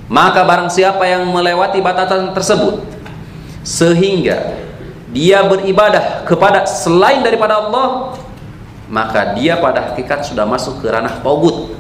[0.08, 2.80] Maka barang siapa yang melewati batasan tersebut
[3.68, 4.67] sehingga
[5.18, 8.14] dia beribadah kepada selain daripada Allah
[8.86, 11.74] maka dia pada hakikat sudah masuk ke ranah taubat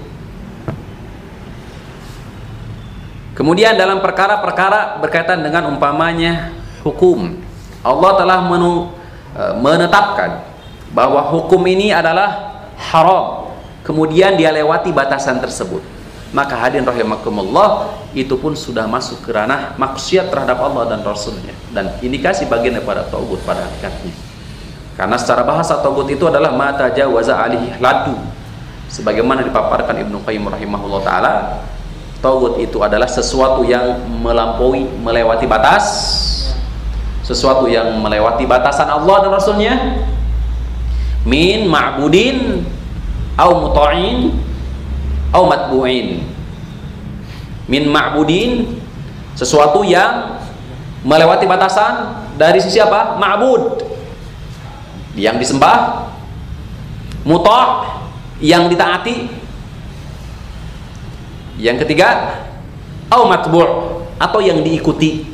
[3.38, 6.50] kemudian dalam perkara-perkara berkaitan dengan umpamanya
[6.82, 7.38] hukum
[7.86, 10.44] Allah telah e, menetapkan
[10.92, 13.54] bahwa hukum ini adalah haram.
[13.86, 15.80] Kemudian dia lewati batasan tersebut
[16.36, 21.56] maka hadirin rahimakumullah itu pun sudah masuk ke ranah maksiat terhadap Allah dan Rasulnya.
[21.72, 24.12] Dan indikasi bagian daripada taubat pada hakikatnya.
[24.98, 28.18] Karena secara bahasa taubat itu adalah mata jawaza alihi ladu.
[28.92, 31.34] Sebagaimana dipaparkan Ibnu Qayyim rahimahullah taala
[32.20, 35.86] taubat itu adalah sesuatu yang melampaui melewati batas.
[37.24, 39.76] Sesuatu yang melewati batasan Allah dan Rasulnya.
[41.28, 42.64] Min ma'budin
[43.36, 44.32] au muta'in
[45.34, 46.24] au matbu'in.
[47.68, 48.80] Min ma'budin
[49.36, 50.40] sesuatu yang
[51.04, 53.20] melewati batasan dari sisi apa?
[53.20, 53.84] ma'bud.
[55.18, 56.08] Yang disembah
[57.28, 57.66] muta'
[58.40, 59.28] yang ditaati.
[61.58, 62.38] Yang ketiga
[63.10, 65.26] au matbu' atau yang diikuti.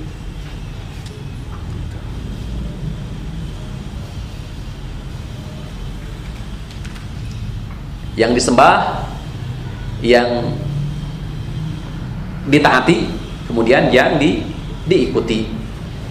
[8.13, 9.09] Yang disembah
[10.04, 10.54] yang
[12.51, 13.08] ditaati
[13.47, 14.43] kemudian yang di,
[14.86, 15.47] diikuti.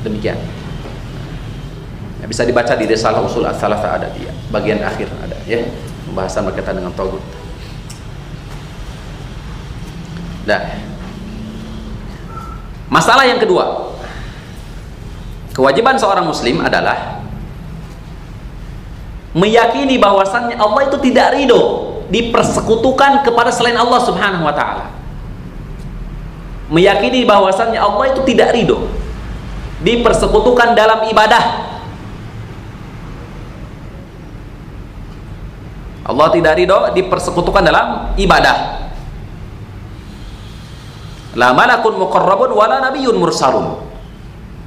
[0.02, 0.40] Demikian.
[2.18, 4.34] Ya, bisa dibaca di Risalah Usul As-Salasa ada dia.
[4.50, 5.62] Bagian akhir ada ya.
[6.08, 7.22] Pembahasan berkaitan dengan togut
[10.42, 10.62] nah
[12.90, 13.94] masalah yang kedua.
[15.52, 17.20] Kewajiban seorang muslim adalah
[19.36, 24.92] meyakini bahwasannya Allah itu tidak ridho dipersekutukan kepada selain Allah Subhanahu wa taala.
[26.68, 28.84] Meyakini bahwasannya Allah itu tidak ridho
[29.80, 31.72] dipersekutukan dalam ibadah.
[36.02, 38.56] Allah tidak ridho dipersekutukan dalam ibadah.
[41.32, 43.80] La malakun muqarrabun wala nabiyyun mursalun.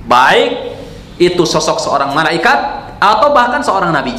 [0.09, 0.73] Baik
[1.21, 2.57] itu sosok seorang malaikat
[2.97, 4.13] atau bahkan seorang nabi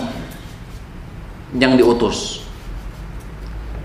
[1.56, 2.35] yang diutus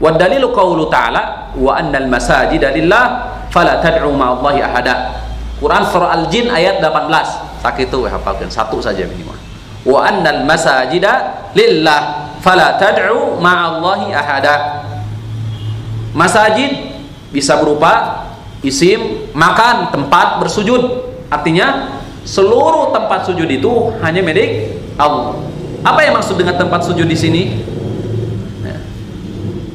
[0.02, 5.22] Wa dalilu qawlu ta'ala wa annal masajida lillah fala tad'u ma'allahi ahada.
[5.62, 7.62] Quran surah Al-Jin ayat 18.
[7.62, 9.38] Tak itu hafalkan satu saja minimal.
[9.86, 14.82] Wa annal masajida lillah fala tad'u ma'allahi ahada.
[16.18, 16.98] Masajid
[17.30, 18.26] bisa berupa
[18.66, 21.14] isim makan tempat bersujud.
[21.30, 25.38] Artinya seluruh tempat sujud itu hanya milik Allah.
[25.82, 27.44] Apa yang maksud dengan tempat sujud di sini?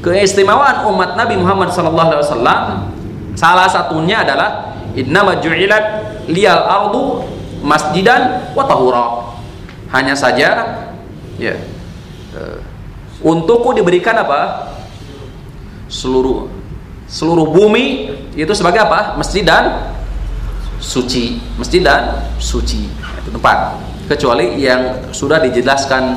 [0.06, 2.14] Keistimewaan umat Nabi Muhammad SAW
[3.34, 5.82] salah satunya adalah innama ju'ilat
[6.30, 7.26] liyal ardu
[7.66, 9.34] masjidan wa tahura.
[9.90, 10.78] Hanya saja
[11.42, 11.54] ya
[12.38, 12.62] uh,
[13.18, 14.70] untukku diberikan apa?
[15.90, 16.46] Seluruh
[17.10, 19.18] seluruh bumi itu sebagai apa?
[19.18, 19.90] Masjid dan
[20.78, 21.42] suci.
[21.58, 22.86] Masjid dan suci.
[23.26, 23.74] Itu tempat.
[24.06, 26.14] Kecuali yang sudah dijelaskan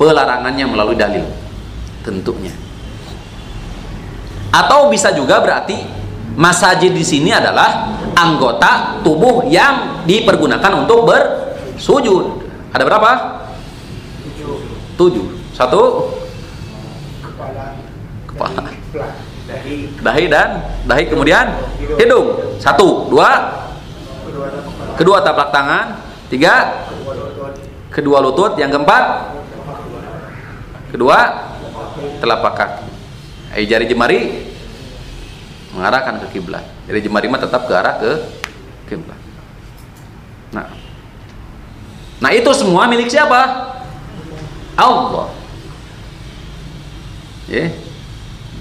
[0.00, 1.28] pelarangannya melalui dalil.
[2.00, 2.61] Tentunya
[4.52, 5.80] atau bisa juga berarti
[6.36, 12.42] masjid di sini adalah anggota tubuh yang dipergunakan untuk bersujud
[12.72, 13.10] ada berapa?
[14.24, 14.56] Tujuh.
[14.96, 15.26] Tujuh.
[15.52, 16.08] Satu.
[17.20, 17.76] Kepala.
[18.24, 18.72] Kepala.
[19.44, 19.92] Dahi.
[20.00, 20.48] Dahi dan
[20.88, 21.52] dahi kemudian
[22.00, 22.56] hidung.
[22.56, 23.12] Satu.
[23.12, 23.60] Dua.
[24.96, 26.00] Kedua taplak tangan.
[26.32, 26.88] Tiga.
[27.92, 28.56] Kedua lutut.
[28.56, 29.04] Yang keempat.
[30.96, 31.18] Kedua.
[32.24, 32.91] Telapak kaki.
[33.52, 34.48] Eh, jari jemari
[35.76, 36.64] mengarahkan ke kiblat.
[36.88, 38.12] Jari jemari mah tetap ke arah ke
[38.88, 39.20] kiblat.
[40.52, 40.68] Nah,
[42.22, 43.74] Nah itu semua milik siapa?
[44.78, 45.34] Allah.
[47.50, 47.74] Ya.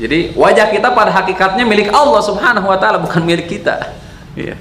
[0.02, 3.94] Jadi wajah kita pada hakikatnya milik Allah Subhanahu wa taala bukan milik kita.
[4.34, 4.58] Iya.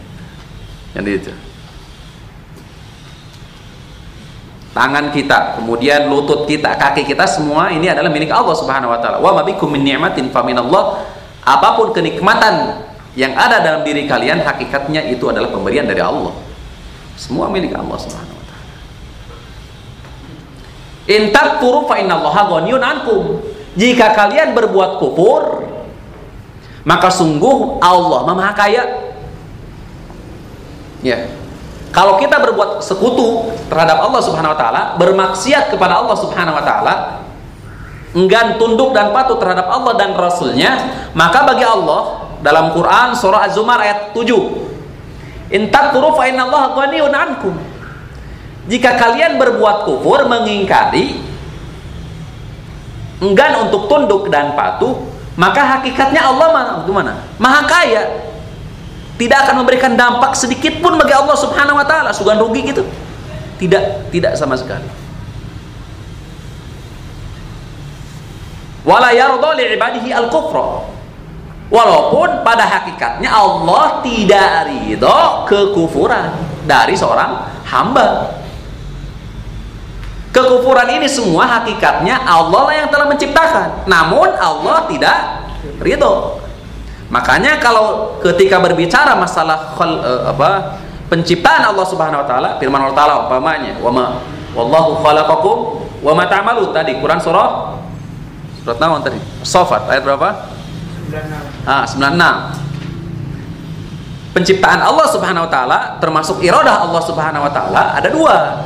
[0.92, 1.32] Yang itu.
[4.70, 9.18] Tangan kita, kemudian lutut kita, kaki kita semua ini adalah milik Allah Subhanahu wa taala.
[9.18, 11.02] Wa ma bikum min ni'matin faminallah.
[11.42, 12.86] Apa pun kenikmatan
[13.18, 16.30] yang ada dalam diri kalian hakikatnya itu adalah pemberian dari Allah.
[17.18, 18.40] Semua milik Allah Subhanahu
[21.10, 23.42] In takfuru fa innallaha ghaniyun ankum.
[23.74, 25.66] Jika kalian berbuat kufur,
[26.86, 28.84] maka sungguh Allah Maha Kaya.
[31.02, 31.39] Ya.
[31.90, 36.94] Kalau kita berbuat sekutu terhadap Allah Subhanahu wa taala, bermaksiat kepada Allah Subhanahu wa taala,
[38.14, 40.78] enggan tunduk dan patuh terhadap Allah dan Rasulnya,
[41.18, 44.70] maka bagi Allah dalam Quran surah Az-Zumar ayat 7,
[45.50, 47.54] "In takfuru fa innallaha ghaniyun ankum."
[48.70, 51.18] jika kalian berbuat kufur mengingkari
[53.18, 54.94] enggan untuk tunduk dan patuh
[55.34, 58.29] maka hakikatnya Allah mana gimana maha kaya
[59.20, 62.08] tidak akan memberikan dampak sedikit pun bagi Allah subhanahu wa ta'ala.
[62.16, 62.88] Sugan rugi gitu.
[63.60, 64.88] Tidak tidak sama sekali.
[68.80, 70.88] Wala yardha li ibadihi al kufra
[71.68, 76.32] walaupun pada hakikatnya Allah tidak ridho kekufuran
[76.64, 78.40] dari seorang hamba.
[80.32, 83.84] Kekufuran ini semua hakikatnya Allah lah yang telah menciptakan.
[83.84, 85.18] Namun Allah tidak
[85.84, 86.40] ridho.
[87.10, 90.78] Makanya kalau ketika berbicara masalah khal, uh, apa
[91.10, 94.22] penciptaan Allah Subhanahu wa taala, firman Allah taala umpamanya, "Wa ma
[94.54, 95.56] wallahu khalaqakum
[96.06, 97.74] wa ma ta'malun" tadi Quran surah
[98.62, 99.18] surat naon tadi?
[99.42, 100.28] Sofat ayat berapa?
[101.10, 101.66] 96.
[101.66, 102.54] Ah, 96.
[104.30, 108.62] Penciptaan Allah Subhanahu wa taala termasuk iradah Allah Subhanahu wa taala ada dua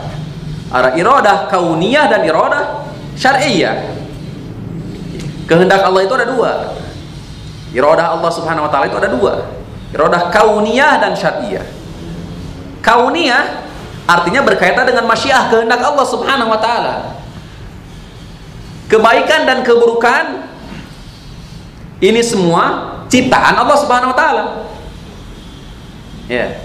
[0.69, 2.85] ada iradah kauniyah dan iradah
[3.17, 3.97] syariah.
[5.49, 6.53] Kehendak Allah itu ada dua.
[7.75, 9.51] Iradah Allah Subhanahu wa taala itu ada dua.
[9.91, 11.67] Iradah kauniyah dan syariah.
[12.79, 13.67] Kauniyah
[14.07, 17.19] artinya berkaitan dengan masyiah kehendak Allah Subhanahu wa taala.
[18.87, 20.47] Kebaikan dan keburukan
[21.99, 24.45] ini semua ciptaan Allah Subhanahu wa taala.
[26.31, 26.63] Ya.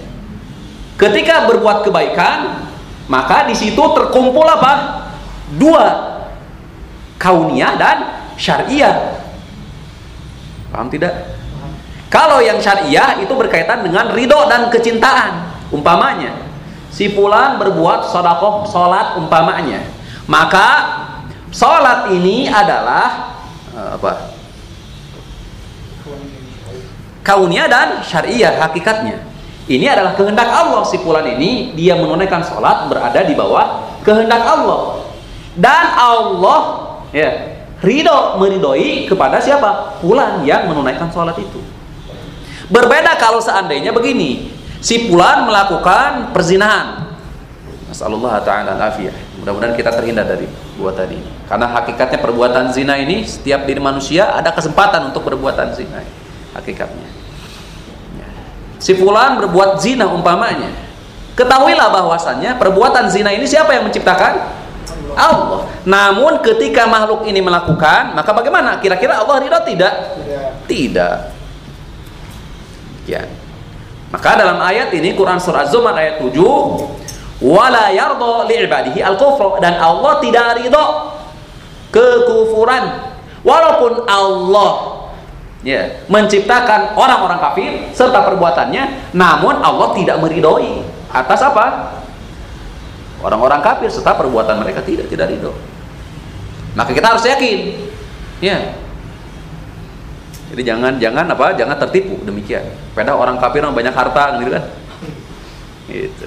[1.00, 2.70] Ketika berbuat kebaikan,
[3.10, 5.06] maka di situ terkumpul apa?
[5.58, 5.88] Dua.
[7.18, 7.98] Kauniyah dan
[8.38, 9.19] syariah.
[10.70, 11.38] Paham tidak?
[12.10, 15.62] Kalau yang syariah itu berkaitan dengan ridho dan kecintaan.
[15.70, 16.34] Umpamanya,
[16.90, 19.86] si pulang berbuat sodakoh sholat umpamanya.
[20.26, 20.68] Maka
[21.54, 23.38] sholat ini adalah
[23.78, 24.34] eh, apa?
[27.22, 29.22] Kauniyah dan syariah hakikatnya.
[29.70, 35.06] Ini adalah kehendak Allah si fulan ini dia menunaikan sholat berada di bawah kehendak Allah
[35.54, 36.62] dan Allah
[37.14, 37.49] ya
[37.80, 40.00] ridho meridoi kepada siapa?
[40.04, 41.60] Fulan yang menunaikan sholat itu.
[42.70, 44.54] Berbeda kalau seandainya begini.
[44.80, 47.12] Si fulan melakukan perzinahan.
[47.90, 50.46] Masallallahu taala afiyah mudah-mudahan kita terhindar dari
[50.78, 51.18] buat tadi.
[51.48, 56.04] Karena hakikatnya perbuatan zina ini setiap diri manusia ada kesempatan untuk perbuatan zina.
[56.54, 57.08] Hakikatnya.
[58.80, 60.72] Si fulan berbuat zina umpamanya.
[61.36, 64.59] Ketahuilah bahwasannya perbuatan zina ini siapa yang menciptakan
[65.20, 65.68] Allah.
[65.84, 68.80] Namun ketika makhluk ini melakukan maka bagaimana?
[68.80, 69.94] Kira-kira Allah ridho tidak?
[70.64, 71.16] Tidak.
[73.04, 73.28] Ya.
[74.10, 76.34] Maka dalam ayat ini Quran surah Az-Zumar ayat 7
[77.44, 80.86] wala yardo li'ibadihi al kufr dan Allah tidak ridho
[81.92, 83.12] kekufuran.
[83.44, 85.00] Walaupun Allah
[85.60, 90.88] Ya, menciptakan orang-orang kafir serta perbuatannya, namun Allah tidak meridhoi.
[91.12, 92.00] Atas apa?
[93.20, 95.52] Orang-orang kafir serta perbuatan mereka tidak tidak ridho.
[96.76, 97.60] Maka kita harus yakin.
[98.40, 98.80] Ya.
[100.50, 101.54] Jadi jangan jangan apa?
[101.54, 102.64] Jangan tertipu demikian.
[102.96, 104.64] Padahal orang kafir yang banyak harta gitu kan.
[105.90, 106.26] Gitu.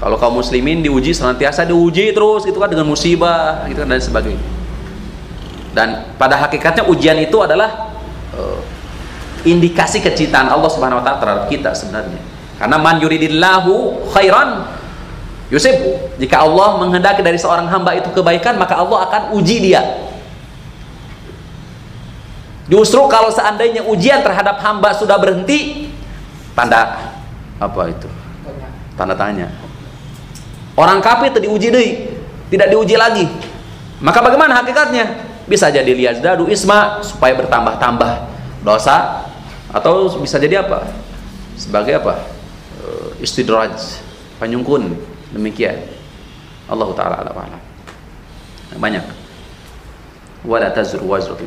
[0.00, 4.48] Kalau kaum muslimin diuji senantiasa diuji terus gitu kan dengan musibah gitu kan dan sebagainya.
[5.76, 7.92] Dan pada hakikatnya ujian itu adalah
[8.32, 8.58] uh,
[9.44, 12.18] indikasi kecintaan Allah Subhanahu wa taala terhadap kita sebenarnya.
[12.56, 14.79] Karena man yuridillahu khairan
[15.50, 15.76] yusib.
[16.16, 19.82] Jika Allah menghendaki dari seorang hamba itu kebaikan, maka Allah akan uji dia.
[22.70, 25.90] Justru kalau seandainya ujian terhadap hamba sudah berhenti,
[26.54, 27.12] tanda
[27.58, 28.06] apa itu?
[28.94, 29.50] Tanda tanya
[30.78, 31.88] Orang kafir itu diuji deh,
[32.48, 33.26] tidak diuji lagi.
[34.00, 35.28] Maka bagaimana hakikatnya?
[35.50, 38.30] Bisa jadi lihat dadu isma supaya bertambah-tambah
[38.62, 39.26] dosa
[39.74, 40.86] atau bisa jadi apa?
[41.58, 42.22] Sebagai apa?
[42.80, 43.98] Eh, istidraj,
[44.38, 44.94] penyungkun
[45.34, 45.78] demikian.
[46.70, 47.60] Allah taala ala nah,
[48.78, 49.04] Banyak.
[50.46, 51.44] Wala tazru wazratu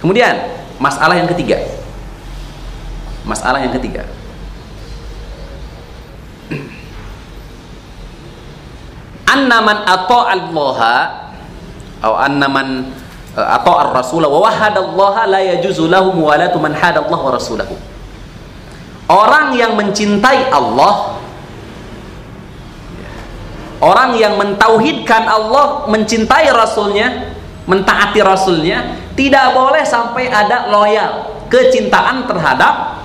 [0.00, 0.36] Kemudian
[0.78, 1.58] masalah yang ketiga.
[3.24, 4.04] Masalah yang ketiga.
[9.34, 11.24] anna man ata'allaha
[12.04, 12.92] atau anna man
[13.32, 17.72] eh, ata'a ar-rasul wa wahadallaha la yajuzu lahu muwalatu man hadallahu wa rasulahu
[19.10, 21.20] orang yang mencintai Allah
[23.84, 27.36] orang yang mentauhidkan Allah mencintai rasulnya
[27.68, 33.04] mentaati rasulnya tidak boleh sampai ada loyal kecintaan terhadap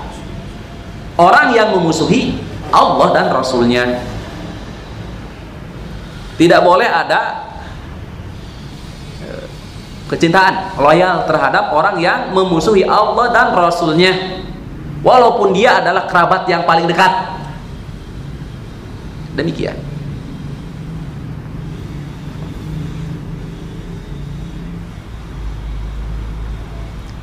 [1.20, 2.40] orang yang memusuhi
[2.72, 3.84] Allah dan rasulnya.
[6.40, 7.52] Tidak boleh ada
[9.28, 9.46] eh,
[10.08, 14.40] kecintaan loyal terhadap orang yang memusuhi Allah dan Rasulnya
[15.04, 17.12] walaupun dia adalah kerabat yang paling dekat.
[19.36, 19.78] Demikian.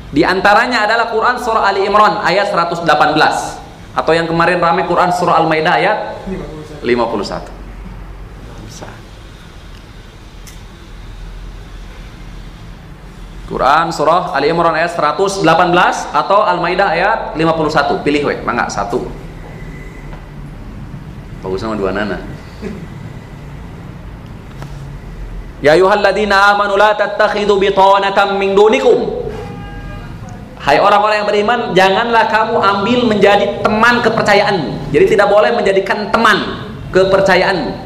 [0.07, 2.89] Di antaranya adalah Quran surah Ali Imran ayat 118
[3.93, 5.97] atau yang kemarin ramai Quran surah Al-Maidah ayat
[6.81, 7.56] 51.
[13.47, 15.47] Quran surah Ali Imran ayat 118
[16.11, 18.03] atau Al-Maidah ayat 51.
[18.03, 19.07] Pilih we, mangga satu.
[21.39, 22.19] Bagus sama dua nana.
[25.63, 29.25] Ya ayyuhalladzina amanu la tattakhidhu bitanatan min dunikum.
[30.59, 34.75] Hai orang-orang yang beriman, janganlah kamu ambil menjadi teman kepercayaan.
[34.91, 37.79] Jadi tidak boleh menjadikan teman kepercayaan.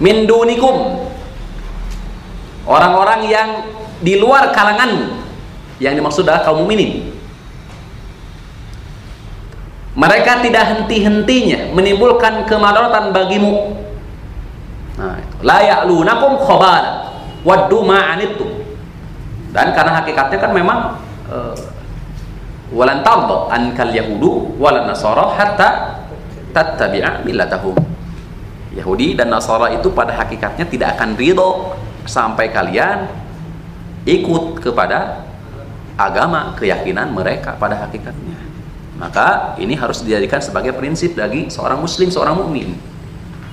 [0.00, 1.04] Min dunikum.
[2.64, 5.16] Orang-orang yang di luar kalangan
[5.80, 7.14] yang dimaksud adalah kaum mukminin.
[9.96, 13.80] Mereka tidak henti-hentinya menimbulkan kemadaratan bagimu.
[15.00, 15.36] Nah itu.
[15.40, 16.44] La ya'lunakum
[17.46, 18.50] waddu ma'anittum
[19.56, 21.00] dan karena hakikatnya kan memang
[21.32, 21.56] uh,
[22.74, 25.68] walan tarda ankal yahudu walan nasara hatta
[26.52, 27.76] tattabi'a millatahum.
[28.76, 31.72] Yahudi dan Nasara itu pada hakikatnya tidak akan ridho
[32.04, 33.08] sampai kalian
[34.06, 35.26] ikut kepada
[35.98, 38.38] agama keyakinan mereka pada hakikatnya.
[38.96, 42.78] Maka ini harus dijadikan sebagai prinsip bagi seorang muslim seorang mukmin.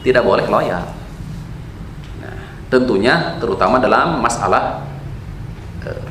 [0.06, 0.88] Tidak boleh loyal.
[2.24, 2.38] Nah,
[2.72, 4.88] tentunya terutama dalam masalah
[5.84, 6.06] eh,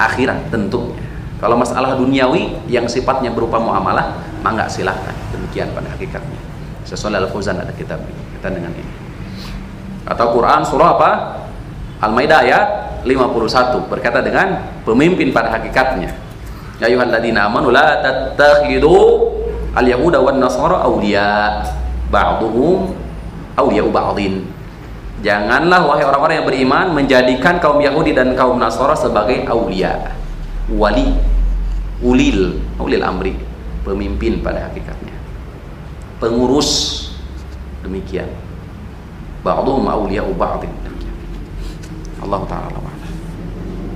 [0.00, 1.04] akhirat tentunya.
[1.38, 6.40] Kalau masalah duniawi yang sifatnya berupa muamalah maka silahkan demikian pada hakikatnya.
[6.88, 8.00] Sesuai al-Fauzan ada kitab
[8.38, 8.94] kita dengan ini.
[10.08, 11.10] Atau Quran surah apa?
[12.00, 16.12] Al-Maidah ayat 51 berkata dengan pemimpin pada hakikatnya.
[16.78, 18.94] Ya ayyuhalladzina amanu la tattakhidu
[19.72, 21.64] al-yahuda wan nasara awliya
[22.12, 22.92] ba'dhum
[23.58, 24.46] awliya'u ba'dhin
[25.18, 30.14] janganlah wahai orang-orang yang beriman menjadikan kaum Yahudi dan kaum Nasara sebagai awliya
[30.70, 31.10] wali
[31.98, 33.34] ulil ulil amri
[33.82, 35.16] pemimpin pada hakikatnya.
[36.22, 36.70] Pengurus
[37.82, 38.30] demikian.
[39.42, 40.70] Ba'dhum awliya'u ba'dhin
[42.18, 42.78] Allah taala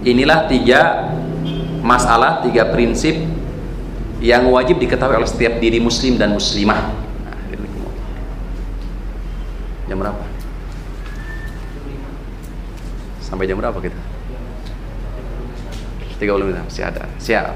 [0.03, 1.11] inilah tiga
[1.83, 3.15] masalah tiga prinsip
[4.23, 6.95] yang wajib diketahui oleh setiap diri muslim dan muslimah.
[9.91, 10.25] Jam berapa?
[13.19, 13.99] Sampai jam berapa kita?
[16.23, 17.03] 30 menit masih ada.
[17.19, 17.51] Siap.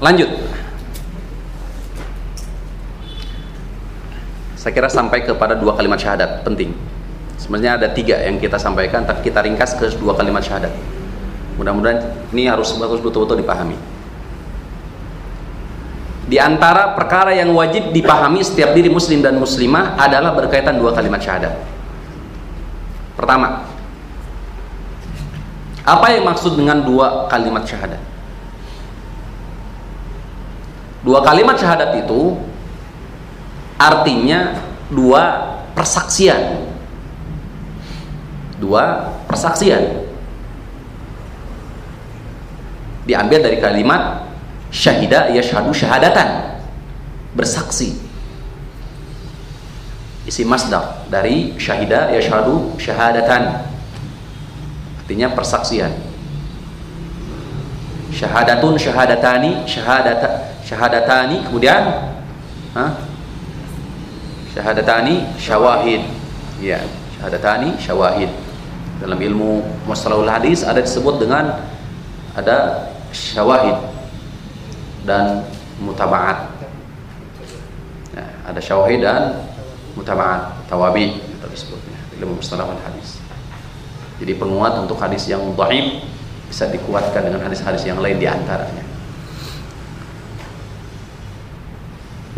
[0.00, 0.32] Lanjut.
[4.56, 6.40] Saya kira sampai kepada dua kalimat syahadat.
[6.40, 6.72] Penting
[7.44, 10.72] Sebenarnya ada tiga yang kita sampaikan, tapi kita ringkas ke dua kalimat syahadat.
[11.60, 12.00] Mudah-mudahan
[12.32, 13.76] ini harus bagus betul-betul dipahami.
[16.24, 21.20] Di antara perkara yang wajib dipahami setiap diri muslim dan muslimah adalah berkaitan dua kalimat
[21.20, 21.52] syahadat.
[23.12, 23.68] Pertama,
[25.84, 28.00] apa yang maksud dengan dua kalimat syahadat?
[31.04, 32.40] Dua kalimat syahadat itu
[33.76, 36.63] artinya dua persaksian
[38.58, 40.06] dua persaksian.
[43.04, 44.24] Diambil dari kalimat
[44.72, 46.58] syahida yashhadu syahadatan
[47.36, 47.94] bersaksi.
[50.24, 53.68] Isi masdar dari syahida yashhadu syahadatan
[55.04, 55.92] artinya persaksian.
[58.14, 62.14] Syahadatun syahadatani syahadata syahadatani kemudian
[62.72, 62.84] ha?
[64.54, 66.08] syahadatani syawahid.
[66.62, 66.80] Ya
[67.18, 68.30] syahadatani syawahid
[69.04, 71.60] dalam ilmu mustalahul hadis ada disebut dengan
[72.32, 73.76] ada syawahid
[75.04, 75.44] dan
[75.84, 76.48] mutabaat.
[78.16, 79.44] Nah, ada syawahid dan
[79.92, 83.20] mutabaat tawabi atau disebutnya ilmu mustalahul hadis.
[84.16, 86.00] Jadi penguat untuk hadis yang dhaif
[86.54, 88.86] bisa dikuatkan dengan hadis-hadis yang lain di antaranya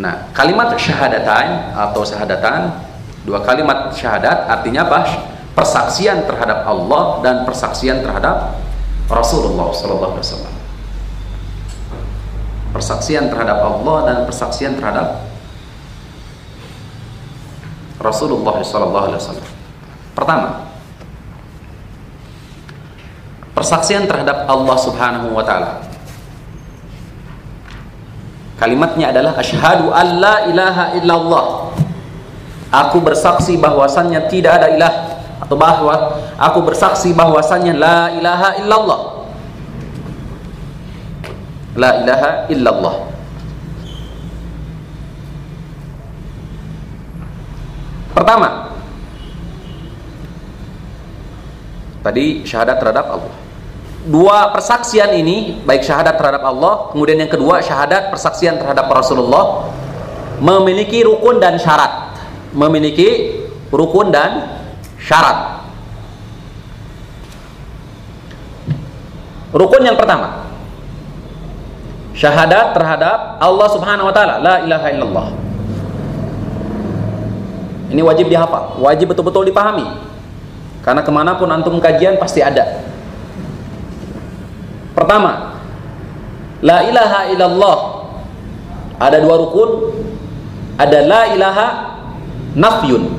[0.01, 2.81] nah kalimat syahadatain atau syahadatan
[3.29, 4.99] dua kalimat syahadat artinya apa
[5.57, 8.61] persaksian terhadap Allah dan persaksian terhadap
[9.09, 10.55] Rasulullah sallallahu alaihi wasallam.
[12.77, 15.25] Persaksian terhadap Allah dan persaksian terhadap
[17.97, 19.49] Rasulullah sallallahu alaihi wasallam.
[20.13, 20.49] Pertama,
[23.57, 25.81] persaksian terhadap Allah Subhanahu wa taala.
[28.61, 31.73] Kalimatnya adalah asyhadu alla ilaha illallah.
[32.69, 35.16] Aku bersaksi bahwasannya tidak ada ilah
[35.47, 39.01] atau bahwa aku bersaksi bahwasannya la ilaha illallah.
[41.79, 42.95] La ilaha illallah.
[48.11, 48.75] Pertama
[52.03, 53.35] tadi syahadat terhadap Allah.
[54.03, 59.71] Dua persaksian ini baik syahadat terhadap Allah kemudian yang kedua syahadat persaksian terhadap Rasulullah
[60.43, 62.19] memiliki rukun dan syarat.
[62.51, 63.39] Memiliki
[63.71, 64.56] rukun dan
[65.01, 65.63] syarat.
[69.53, 70.45] Rukun yang pertama.
[72.17, 75.27] Syahadat terhadap Allah Subhanahu wa taala, la ilaha illallah.
[77.93, 79.85] Ini wajib dihafal, wajib betul-betul dipahami.
[80.81, 82.83] Karena ke mana pun antum kajian pasti ada.
[84.97, 85.61] Pertama,
[86.65, 87.77] la ilaha illallah.
[88.97, 89.69] Ada dua rukun.
[90.77, 91.67] Ada la ilaha
[92.53, 93.16] nafyun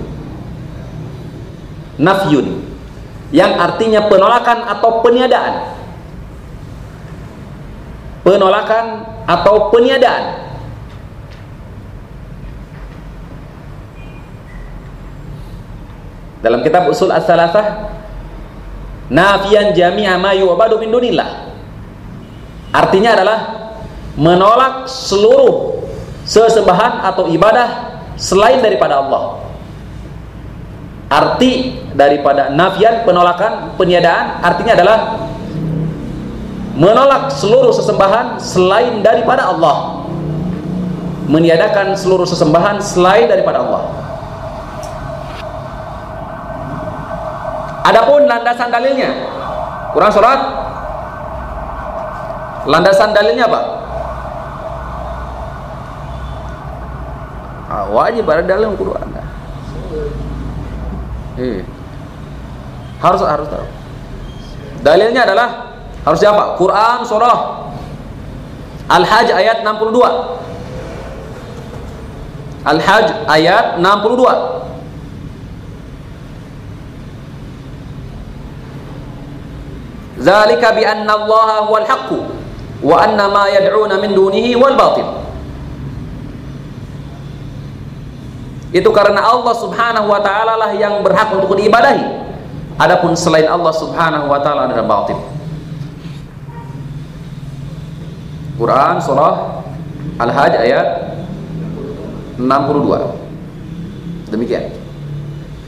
[1.99, 2.65] nafyun
[3.35, 5.77] yang artinya penolakan atau peniadaan.
[8.25, 8.87] Penolakan
[9.29, 10.49] atau peniadaan.
[16.39, 17.91] Dalam kitab usul as-salasah
[19.11, 21.51] nafian jami'a ma yu'badu min dunillah.
[22.73, 23.39] Artinya adalah
[24.15, 25.85] menolak seluruh
[26.29, 29.48] sesembahan atau ibadah selain daripada Allah
[31.09, 34.99] arti daripada nafian penolakan peniadaan artinya adalah
[36.77, 40.07] menolak seluruh sesembahan selain daripada Allah.
[41.29, 43.85] Meniadakan seluruh sesembahan selain daripada Allah.
[47.89, 49.09] Adapun landasan dalilnya
[49.97, 50.41] kurang surat
[52.69, 53.61] landasan dalilnya apa?
[57.69, 58.45] Ah, wajib ada
[58.77, 59.18] kudu ada
[61.39, 61.63] Iya.
[62.99, 63.67] Harus harus tahu.
[64.83, 65.49] Dalilnya adalah
[66.03, 66.59] harus siapa?
[66.59, 67.71] Quran surah
[68.89, 70.01] Al-Hajj ayat 62.
[72.67, 74.59] Al-Hajj ayat 62.
[80.19, 82.11] Zalika bi anna Allah huwal haqq
[82.83, 85.07] wa anna ma yad'una min dunihi wal batil.
[88.69, 92.29] Itu karena Allah Subhanahu wa taala lah yang berhak untuk diibadahi.
[92.79, 95.19] Adapun selain Allah Subhanahu wa taala adalah batil.
[98.59, 99.63] Quran surah
[100.19, 100.87] Al-Hajj ayat
[102.37, 104.35] 62.
[104.35, 104.69] Demikian.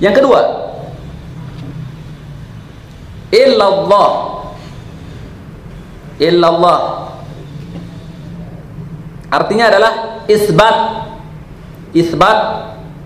[0.03, 0.40] Yang kedua,
[3.30, 4.11] illallah
[6.20, 6.78] illallah
[9.30, 9.92] artinya adalah
[10.26, 10.76] isbat
[11.94, 12.38] isbat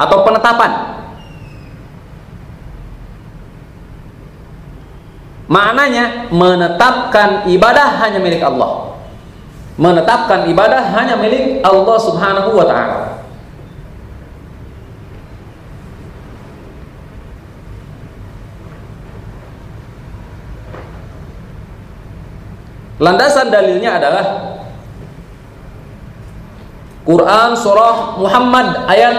[0.01, 0.95] atau penetapan
[5.45, 8.97] Maknanya menetapkan ibadah hanya milik Allah.
[9.76, 13.01] Menetapkan ibadah hanya milik Allah Subhanahu wa taala.
[23.03, 24.26] Landasan dalilnya adalah
[27.05, 29.16] Quran surah Muhammad ayat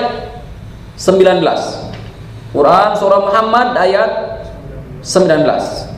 [0.96, 1.44] 19.
[2.56, 4.12] Quran surah Muhammad ayat
[5.04, 5.92] 19.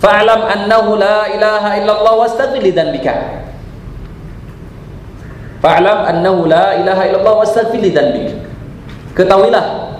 [0.00, 3.40] Fa'lam annahu la ilaha illallah wastaghfir li dhanbika.
[5.64, 8.36] Fa'lam annahu la ilaha illallah wastaghfir li dhanbika.
[9.16, 9.96] Ketahuilah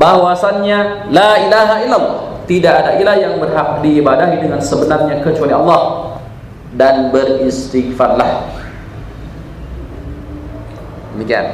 [0.00, 2.16] bahwasannya la ilaha illallah,
[2.50, 5.80] tidak ada ilah yang berhak diibadahi dengan sebenarnya kecuali Allah
[6.74, 8.63] dan beristighfarlah.
[11.14, 11.46] Demikian.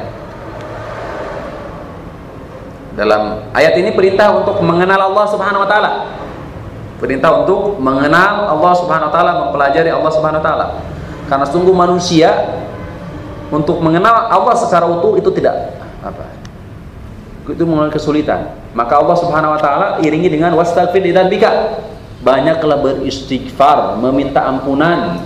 [2.97, 5.91] Dalam ayat ini perintah untuk mengenal Allah Subhanahu wa taala
[7.01, 10.67] Perintah untuk mengenal Allah Subhanahu wa taala, mempelajari Allah Subhanahu wa taala.
[11.25, 12.29] Karena sungguh manusia
[13.49, 16.29] untuk mengenal Allah secara utuh itu tidak apa?
[17.49, 18.53] Itu mengalami kesulitan.
[18.77, 21.81] Maka Allah Subhanahu wa taala iringi dengan wastaghfir dan bika.
[22.21, 25.25] Banyaklah beristighfar, meminta ampunan.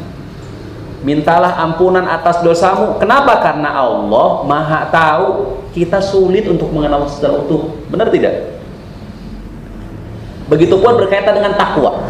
[1.06, 2.98] Mintalah ampunan atas dosamu.
[2.98, 3.38] Kenapa?
[3.38, 7.78] Karena Allah Maha tahu kita sulit untuk mengenal secara utuh.
[7.94, 8.58] Benar tidak?
[10.50, 12.10] Begitupun berkaitan dengan takwa.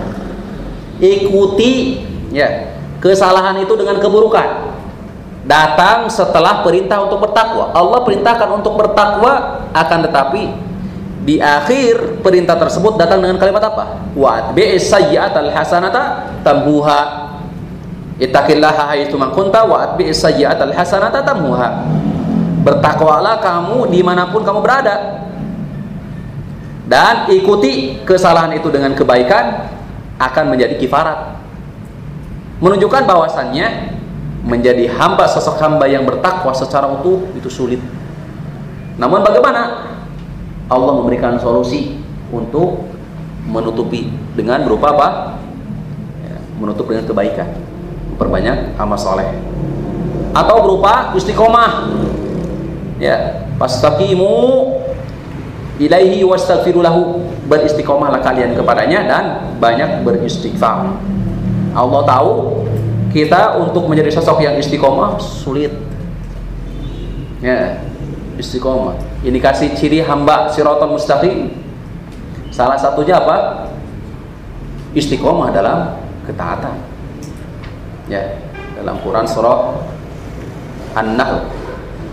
[1.03, 1.99] Ikuti
[2.31, 2.71] ya
[3.03, 4.71] kesalahan itu dengan keburukan.
[5.43, 7.75] Datang setelah perintah untuk bertakwa.
[7.75, 10.43] Allah perintahkan untuk bertakwa akan tetapi
[11.25, 14.07] di akhir perintah tersebut datang dengan kalimat apa?
[14.15, 17.24] Wa bi'is hasanata tambuha.
[18.15, 21.83] Ittaqillaha haitsu ma kunta wa atbi'is sayyi'atal hasanata tambuha.
[22.63, 25.27] Bertakwalah kamu di mana pun kamu berada.
[26.87, 29.67] Dan ikuti kesalahan itu dengan kebaikan
[30.15, 31.35] akan menjadi kifarat.
[32.63, 33.99] Menunjukkan bahwasannya
[34.47, 37.81] menjadi hamba sosok hamba yang bertakwa secara utuh itu sulit.
[38.95, 39.91] Namun bagaimana?
[40.71, 41.99] Allah memberikan solusi
[42.31, 42.89] untuk
[43.43, 45.07] menutupi dengan berupa apa?
[46.25, 47.74] Ya, menutup dengan kebaikan
[48.15, 49.27] memperbanyak amal soleh.
[50.31, 51.91] Atau berupa istiqomah.
[52.95, 54.71] Ya pastaqimu
[55.83, 57.19] ilaihi wastaghfirulahu
[57.51, 59.23] beristiqomahlah kalian kepadanya dan
[59.59, 60.95] banyak beristighfar.
[61.75, 62.63] Allah tahu
[63.11, 65.75] kita untuk menjadi sosok yang istiqomah sulit.
[67.43, 67.83] Ya
[68.39, 68.95] istiqomah.
[69.27, 71.51] Ini kasih ciri hamba siratal mustaqim.
[72.47, 73.67] Salah satunya apa?
[74.95, 76.84] Istiqomah dalam ketaatan
[78.11, 78.21] ya
[78.77, 79.81] dalam Quran surah
[80.95, 81.47] An-Nahl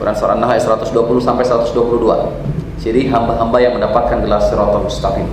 [0.00, 5.30] Quran surah An-Nahl ayat 120 sampai 122 Ciri hamba-hamba yang mendapatkan gelar siratal mustaqim.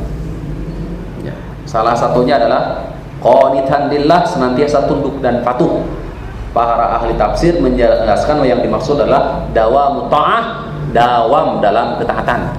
[1.26, 1.34] Ya.
[1.66, 5.82] Salah satunya adalah qanitan lillah senantiasa tunduk dan patuh.
[6.54, 12.54] Para ahli tafsir menjelaskan yang dimaksud adalah dawam ta'ah, dawam dalam ketaatan.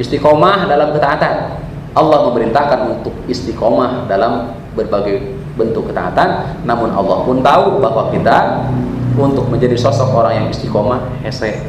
[0.00, 1.60] Istiqomah dalam ketaatan.
[1.92, 5.20] Allah memerintahkan untuk istiqomah dalam berbagai
[5.54, 8.66] bentuk ketaatan, namun Allah pun tahu bahwa kita
[9.14, 11.62] untuk menjadi sosok orang yang istiqomah hese.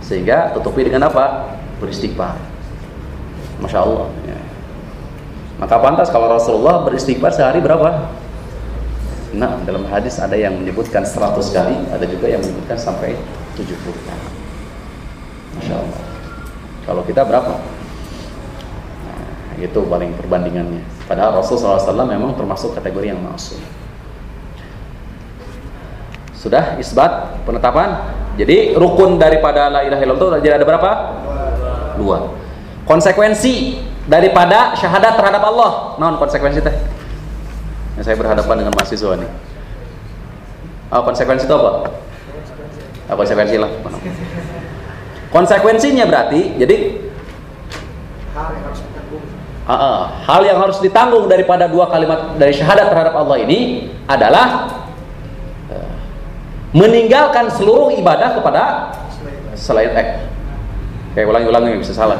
[0.00, 1.56] Sehingga tutupi dengan apa?
[1.78, 2.40] Beristighfar.
[3.60, 4.08] Masya Allah.
[4.24, 4.38] Ya.
[5.58, 8.06] maka pantas kalau Rasulullah beristighfar sehari berapa?
[9.34, 13.18] Nah dalam hadis ada yang menyebutkan 100 kali ada juga yang menyebutkan sampai
[13.58, 14.26] 70 kali.
[15.58, 16.02] Masya Allah.
[16.86, 17.58] Kalau kita berapa
[19.58, 23.58] nah, itu paling perbandingannya padahal Rasulullah SAW memang termasuk kategori yang masuk
[26.38, 30.90] sudah isbat penetapan jadi rukun daripada la ilaha illallah jadi ada berapa?
[31.98, 32.38] Dua.
[32.86, 35.98] Konsekuensi daripada syahadat terhadap Allah.
[35.98, 36.76] Non konsekuensi teh.
[37.98, 39.30] Yang saya berhadapan dengan mahasiswa nih.
[40.94, 41.90] Oh, konsekuensi itu apa?
[43.10, 43.70] Oh, konsekuensi lah.
[45.34, 46.76] Konsekuensinya berarti jadi
[49.68, 54.72] hal yang harus ditanggung daripada dua kalimat dari syahadat terhadap Allah ini adalah
[56.72, 58.92] meninggalkan seluruh ibadah kepada
[59.52, 60.08] selain eh
[61.12, 62.16] kayak ulangi-ulangi bisa salah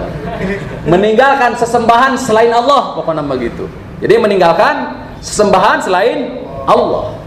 [0.85, 3.69] meninggalkan sesembahan selain Allah pokoknya begitu
[3.99, 7.19] jadi meninggalkan sesembahan selain Allah.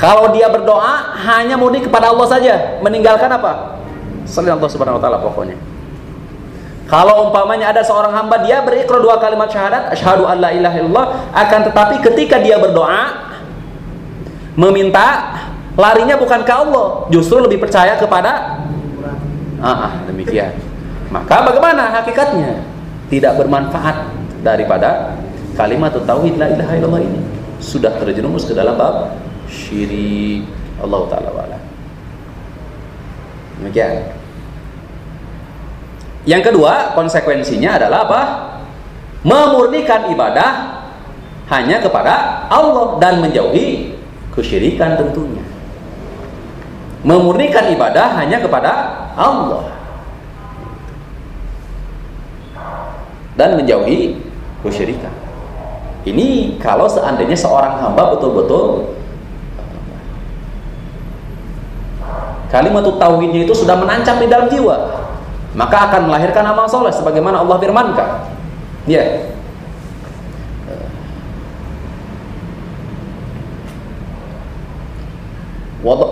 [0.00, 2.54] Kalau dia berdoa hanya murni kepada Allah saja.
[2.80, 3.80] Meninggalkan apa?
[4.24, 5.56] Selain Allah subhanahu wa ta'ala pokoknya
[6.90, 11.06] kalau umpamanya ada seorang hamba dia berikrar dua kalimat syahadat asyhadu an la ilaha illallah
[11.32, 13.30] akan tetapi ketika dia berdoa
[14.58, 15.38] meminta
[15.78, 18.58] larinya bukan ke Allah justru lebih percaya kepada
[19.62, 20.50] ah, ah demikian
[21.10, 22.62] Maka bagaimana hakikatnya?
[23.10, 24.06] Tidak bermanfaat
[24.46, 25.18] daripada
[25.58, 27.20] kalimat tauhid la ilaha illallah ini.
[27.58, 29.18] Sudah terjerumus ke dalam bab
[29.50, 30.46] syirik
[30.78, 31.58] Allah taala wala.
[33.58, 34.19] Demikian.
[36.28, 38.22] Yang kedua, konsekuensinya adalah apa?
[39.24, 40.80] Memurnikan ibadah
[41.48, 43.96] hanya kepada Allah dan menjauhi
[44.36, 45.44] kesyirikan tentunya.
[47.00, 48.72] Memurnikan ibadah hanya kepada
[49.16, 49.72] Allah
[53.40, 54.20] dan menjauhi
[54.60, 55.12] kesyirikan.
[56.04, 58.96] Ini kalau seandainya seorang hamba betul-betul
[62.52, 64.99] kalimat tauhidnya itu sudah menancap di dalam jiwa,
[65.54, 68.08] maka akan melahirkan amal soleh sebagaimana Allah firmankan.
[68.86, 69.02] Ya.
[69.02, 69.08] Yeah.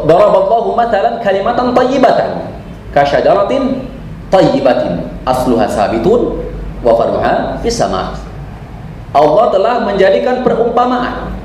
[0.08, 2.30] Daraballahu matalan kalimatan tayyibatan
[2.96, 3.84] kasyajaratin
[4.32, 6.40] tayyibatin asluha sabitun
[6.80, 8.16] wa faruha fis sama.
[9.12, 11.36] Allah telah menjadikan perumpamaan.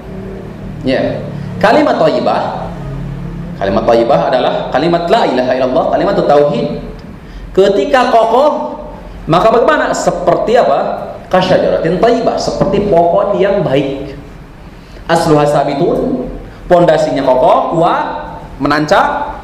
[0.87, 1.19] Ya.
[1.59, 2.63] Kalimat thayyibah
[3.63, 6.67] Kalimat thayyibah adalah kalimat la ilaha illallah, kalimat tauhid.
[7.53, 8.81] Ketika kokoh,
[9.29, 9.93] maka bagaimana?
[9.93, 11.09] Seperti apa?
[11.29, 14.17] Kasyajaratin thayyibah, seperti pohon yang baik.
[15.05, 16.29] Asluha sabitun,
[16.65, 18.05] pondasinya kokoh, kuat,
[18.57, 19.37] menancap,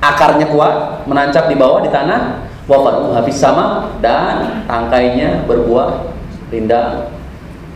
[0.00, 6.08] akarnya kuat, menancap di bawah di tanah, wafat habis sama dan tangkainya berbuah
[6.48, 7.12] rindang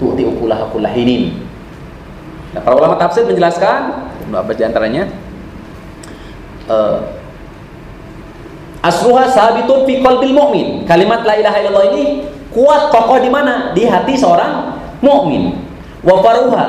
[0.00, 1.44] tuti ukulah ukulah ini.
[2.56, 5.04] Nah, para ulama tafsir menjelaskan beberapa di antaranya
[6.72, 7.17] uh,
[8.82, 10.66] asruha sabitun fi qalbil mu'min.
[10.86, 12.04] Kalimat la ilaha illallah ini
[12.52, 13.72] kuat kokoh di mana?
[13.74, 15.54] Di hati seorang mukmin.
[16.02, 16.66] Wa faruha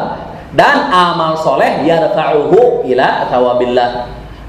[0.58, 3.90] dan amal soleh yarfa'uhu ila thawabillah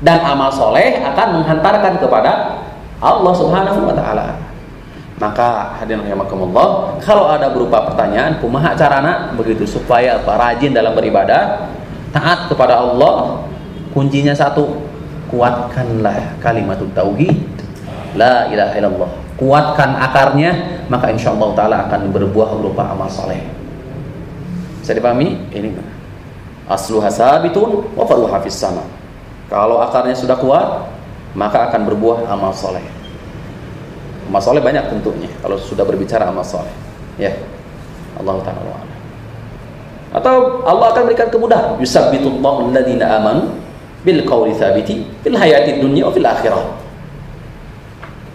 [0.00, 2.56] dan amal soleh akan menghantarkan kepada
[3.00, 4.36] Allah Subhanahu wa taala.
[5.20, 11.68] Maka hadirin rahimakumullah, kalau ada berupa pertanyaan, kumaha carana begitu supaya apa rajin dalam beribadah,
[12.08, 13.44] taat kepada Allah,
[13.92, 14.80] kuncinya satu,
[15.30, 17.38] kuatkanlah kalimat tauhid
[18.18, 19.10] la ilaha illallah.
[19.40, 23.40] Kuatkan akarnya, maka insya Allah taala akan berbuah berupa amal soleh.
[24.84, 25.38] Bisa dipahami?
[25.48, 25.72] Ini
[26.68, 28.84] asluha sabitun wa faruha fis sama.
[29.48, 30.86] Kalau akarnya sudah kuat,
[31.32, 32.84] maka akan berbuah amal soleh.
[34.28, 36.70] Amal soleh banyak tentunya kalau sudah berbicara amal soleh.
[37.16, 37.32] Ya,
[38.20, 38.76] Allah taala.
[40.10, 41.78] Atau Allah akan berikan kemudahan.
[41.78, 43.56] Yusabbitullahu alladziina amanu
[44.00, 46.64] bil qawli tsabiti fil hayati dunya wa fil akhirah.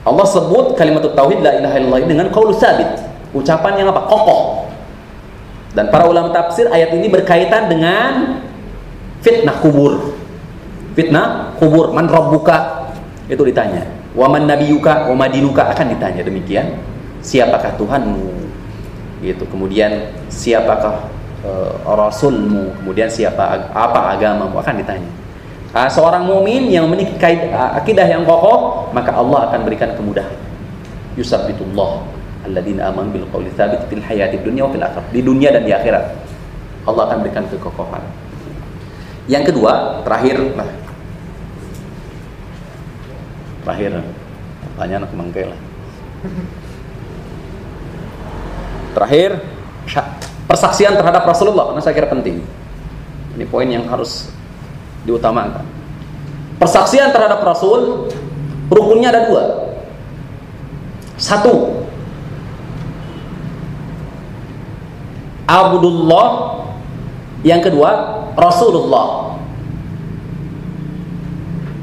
[0.06, 2.86] Allah sebut kalimat tauhid la ilaha illallah dengan qaul sabit.
[3.34, 4.06] Ucapan yang apa?
[4.06, 4.70] Kokoh.
[5.74, 8.40] Dan para ulama tafsir ayat ini berkaitan dengan
[9.26, 10.14] fitnah kubur.
[10.94, 12.88] Fitnah kubur, man rabbuka?
[13.28, 13.84] Itu ditanya.
[14.14, 15.10] Waman nabiyuka?
[15.10, 16.80] Wamadinuka akan ditanya demikian.
[17.26, 18.30] Siapakah Tuhanmu?
[19.26, 19.44] Gitu.
[19.50, 21.10] Kemudian siapakah
[21.44, 22.72] uh, rasulmu?
[22.80, 24.56] Kemudian siapa apa agamamu?
[24.62, 25.25] Akan ditanya
[25.76, 27.20] uh, seorang mumin yang memiliki
[27.52, 30.32] uh, akidah yang kokoh maka Allah akan berikan kemudahan.
[31.20, 32.02] Yusabbitullah
[32.48, 35.06] alladzina amanu bil qawli tsabit fil hayati dunya wa fil akhirah.
[35.12, 36.06] Di dunia dan di akhirat.
[36.86, 38.04] Allah akan berikan kekokohan.
[39.26, 40.38] Yang kedua terakhir.
[40.54, 40.70] Nah.
[43.66, 43.92] Terakhir.
[44.76, 45.60] Tanya anak lah.
[48.94, 49.30] Terakhir
[50.46, 51.74] persaksian terhadap Rasulullah.
[51.74, 52.44] Karena saya kira penting.
[53.36, 54.35] Ini poin yang harus
[55.06, 55.64] diutamakan.
[56.58, 58.10] Persaksian terhadap Rasul
[58.74, 59.44] rukunnya ada dua.
[61.16, 61.86] Satu
[65.46, 66.28] Abdullah.
[67.46, 67.90] Yang kedua
[68.34, 69.38] Rasulullah.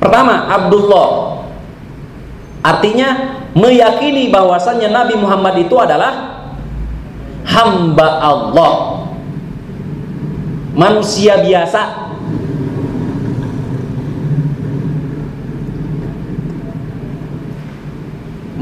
[0.02, 1.08] Pertama Abdullah.
[2.62, 6.42] Artinya meyakini bahwasannya Nabi Muhammad itu adalah
[7.46, 8.74] hamba Allah.
[10.74, 12.01] Manusia biasa.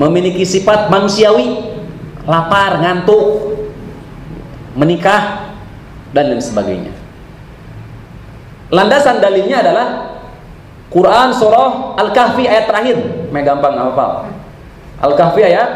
[0.00, 1.60] Memiliki sifat manusiawi,
[2.24, 3.52] lapar, ngantuk,
[4.72, 5.52] menikah
[6.16, 6.96] dan lain sebagainya.
[8.72, 9.88] Landasan dalilnya adalah
[10.88, 12.96] Quran surah Al-Kahfi ayat terakhir.
[13.28, 14.32] Mai gampang hafal.
[15.04, 15.68] Al-Kahfi ayat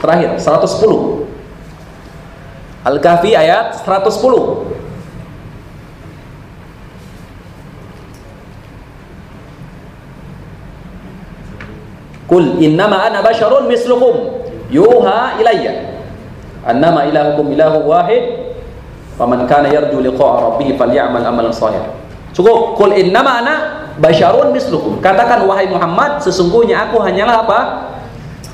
[0.00, 1.28] terakhir 110.
[2.82, 4.71] Al-Kahfi ayat 110.
[12.32, 14.40] Kul innama ana basyarun mislukum
[14.72, 16.00] yuha ilayya
[16.64, 18.56] annama ilahukum ilahu wahid
[19.20, 21.84] faman kana yarju liqa'a rabbih falyamal amalan salih.
[22.32, 23.54] Cukup kul innama ana
[24.00, 24.96] basyarun mislukum.
[25.04, 27.60] Katakan wahai Muhammad, sesungguhnya aku hanyalah apa?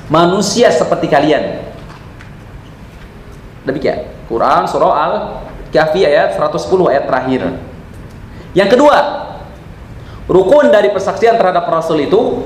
[0.09, 1.61] manusia seperti kalian.
[3.63, 4.09] Demikian.
[4.25, 7.41] Quran surah Al-Kahfi ayat 110 ayat terakhir.
[8.57, 8.97] Yang kedua,
[10.25, 12.41] rukun dari persaksian terhadap Rasul itu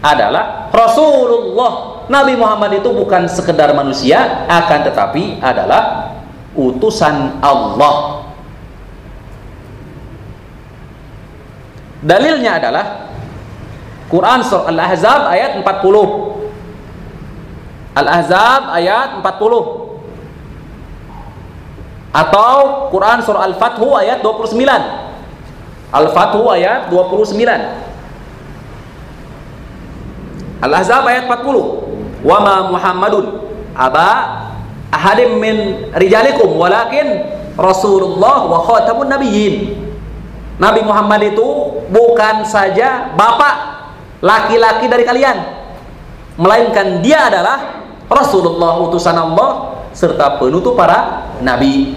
[0.00, 2.04] adalah Rasulullah.
[2.10, 6.10] Nabi Muhammad itu bukan sekedar manusia, akan tetapi adalah
[6.58, 8.26] utusan Allah.
[12.00, 12.84] Dalilnya adalah
[14.10, 16.30] Quran surah Al-Ahzab ayat 40.
[17.94, 19.80] Al-Ahzab ayat 40
[22.10, 24.58] atau Quran surah Al-Fathu ayat 29
[25.94, 27.89] Al-Fathu ayat 29
[30.60, 33.40] Al-Ahzab ayat 40 Wa ma Muhammadun
[33.72, 34.08] aba
[34.92, 35.56] ahadim min
[35.96, 37.24] rijalikum walakin
[37.56, 39.76] Rasulullah wa khatamun nabiyyin
[40.60, 43.56] Nabi Muhammad itu bukan saja bapak
[44.20, 45.38] laki-laki dari kalian
[46.36, 47.80] melainkan dia adalah
[48.10, 51.94] Rasulullah utusan Allah serta penutup para nabi.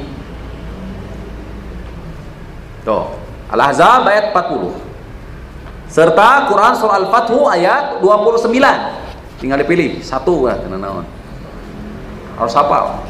[2.83, 3.15] Tuh,
[3.47, 4.82] Al-Ahzab ayat 40.
[5.93, 8.49] Serta Quran surah Al-Fathu ayat 29.
[9.37, 11.05] Tinggal dipilih satu ya, tenan
[12.33, 13.05] Harus hafal.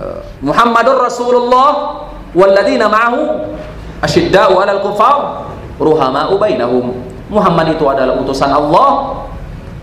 [0.00, 2.00] Uh, Muhammadur Rasulullah
[2.32, 3.52] walladzina ma'ahu
[4.00, 5.44] asyidda'u 'alal kufar
[5.76, 6.96] ruhama'u bainahum.
[7.28, 9.20] Muhammad itu adalah utusan Allah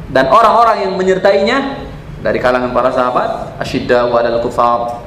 [0.09, 1.85] dan orang-orang yang menyertainya
[2.25, 4.97] dari kalangan para sahabat asyidda wadal kufar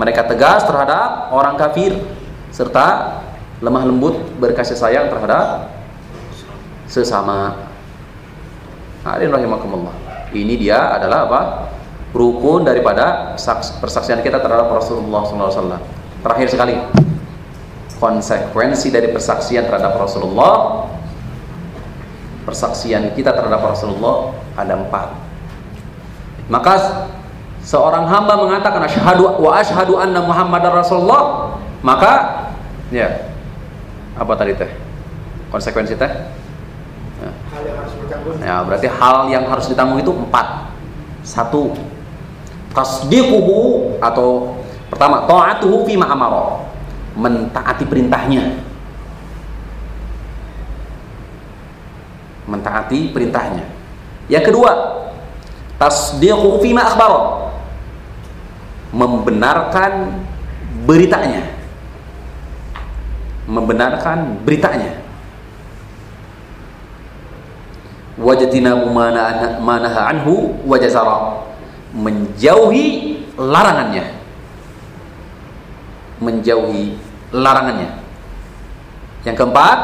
[0.00, 1.92] mereka tegas terhadap orang kafir
[2.48, 3.20] serta
[3.64, 5.72] lemah lembut berkasih sayang terhadap
[6.84, 7.64] sesama.
[9.00, 9.96] Hadirin rahimakumullah.
[10.36, 11.40] Ini dia adalah apa?
[12.12, 13.34] Rukun daripada
[13.80, 15.80] persaksian kita terhadap Rasulullah SAW
[16.20, 16.76] terakhir sekali.
[17.96, 20.84] Konsekuensi dari persaksian terhadap Rasulullah
[22.44, 25.08] persaksian kita terhadap Rasulullah ada empat.
[26.52, 27.08] Maka
[27.64, 32.44] seorang hamba mengatakan asyhadu wa asyhadu anna muhammadar rasulullah maka
[32.92, 33.32] ya
[34.14, 34.70] apa tadi teh?
[35.50, 36.12] Konsekuensi teh?
[37.24, 37.30] Ya.
[37.30, 38.36] hal yang harus ditanggung.
[38.42, 40.70] Ya berarti hal yang harus ditanggung itu empat.
[41.24, 41.74] Satu
[42.74, 44.60] tasdiquhu atau
[44.90, 46.62] pertama ta'atuhu fi amara.
[47.14, 48.58] Mentaati perintahnya.
[52.50, 53.64] Mentaati perintahnya.
[54.26, 54.70] Yang kedua
[55.78, 57.50] tasdiqu fima akhbara.
[58.94, 60.22] Membenarkan
[60.86, 61.53] beritanya
[63.44, 65.04] membenarkan beritanya.
[68.14, 68.78] Wajadina
[69.58, 71.42] manaha anhu wajazara
[71.92, 74.06] menjauhi larangannya.
[76.22, 76.94] Menjauhi
[77.34, 77.90] larangannya.
[79.26, 79.78] Yang keempat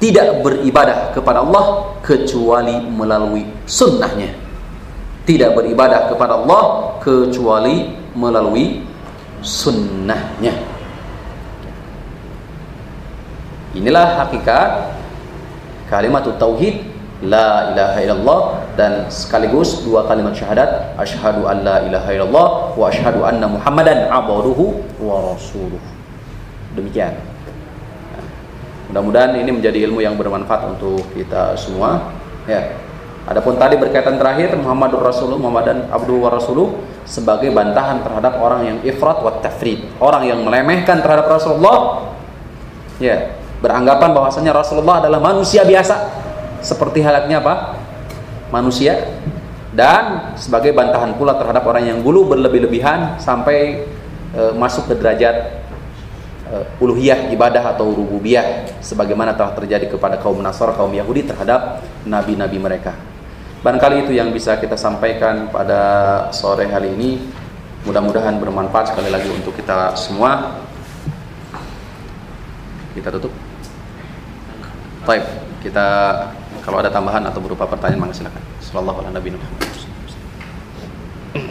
[0.00, 4.32] tidak beribadah kepada Allah kecuali melalui sunnahnya.
[5.26, 8.80] Tidak beribadah kepada Allah kecuali melalui
[9.42, 10.75] sunnahnya
[13.76, 14.96] inilah hakikat
[15.92, 16.82] kalimat tauhid
[17.24, 18.40] la ilaha illallah
[18.76, 24.84] dan sekaligus dua kalimat syahadat asyhadu an la ilaha illallah wa asyhadu anna muhammadan abduhu
[25.00, 25.80] wa rasuluh
[26.76, 27.16] demikian
[28.86, 32.14] Mudah-mudahan ini menjadi ilmu yang bermanfaat untuk kita semua.
[32.46, 32.78] Ya.
[33.26, 38.78] Adapun tadi berkaitan terakhir Muhammadur Rasulullah Muhammadan Abdul wa Rasuluh sebagai bantahan terhadap orang yang
[38.86, 42.06] ifrat wa tafrid, orang yang melemehkan terhadap Rasulullah.
[43.02, 45.94] Ya, beranggapan bahwasanya Rasulullah adalah manusia biasa
[46.60, 47.78] seperti halnya apa?
[48.52, 49.16] Manusia
[49.76, 53.84] dan sebagai bantahan pula terhadap orang yang bulu berlebih-lebihan sampai
[54.32, 55.66] e, masuk ke derajat
[56.50, 62.58] uh, uluhiyah ibadah atau rububiyah sebagaimana telah terjadi kepada kaum Nasr kaum Yahudi terhadap nabi-nabi
[62.58, 62.94] mereka.
[63.64, 65.80] Barangkali itu yang bisa kita sampaikan pada
[66.30, 67.18] sore hari ini.
[67.82, 70.58] Mudah-mudahan bermanfaat sekali lagi untuk kita semua.
[72.94, 73.45] Kita tutup.
[75.06, 75.22] Baik,
[75.62, 75.86] kita
[76.66, 78.42] kalau ada tambahan atau berupa pertanyaan maka silakan.
[78.58, 79.85] Sallallahu alaihi wasallam.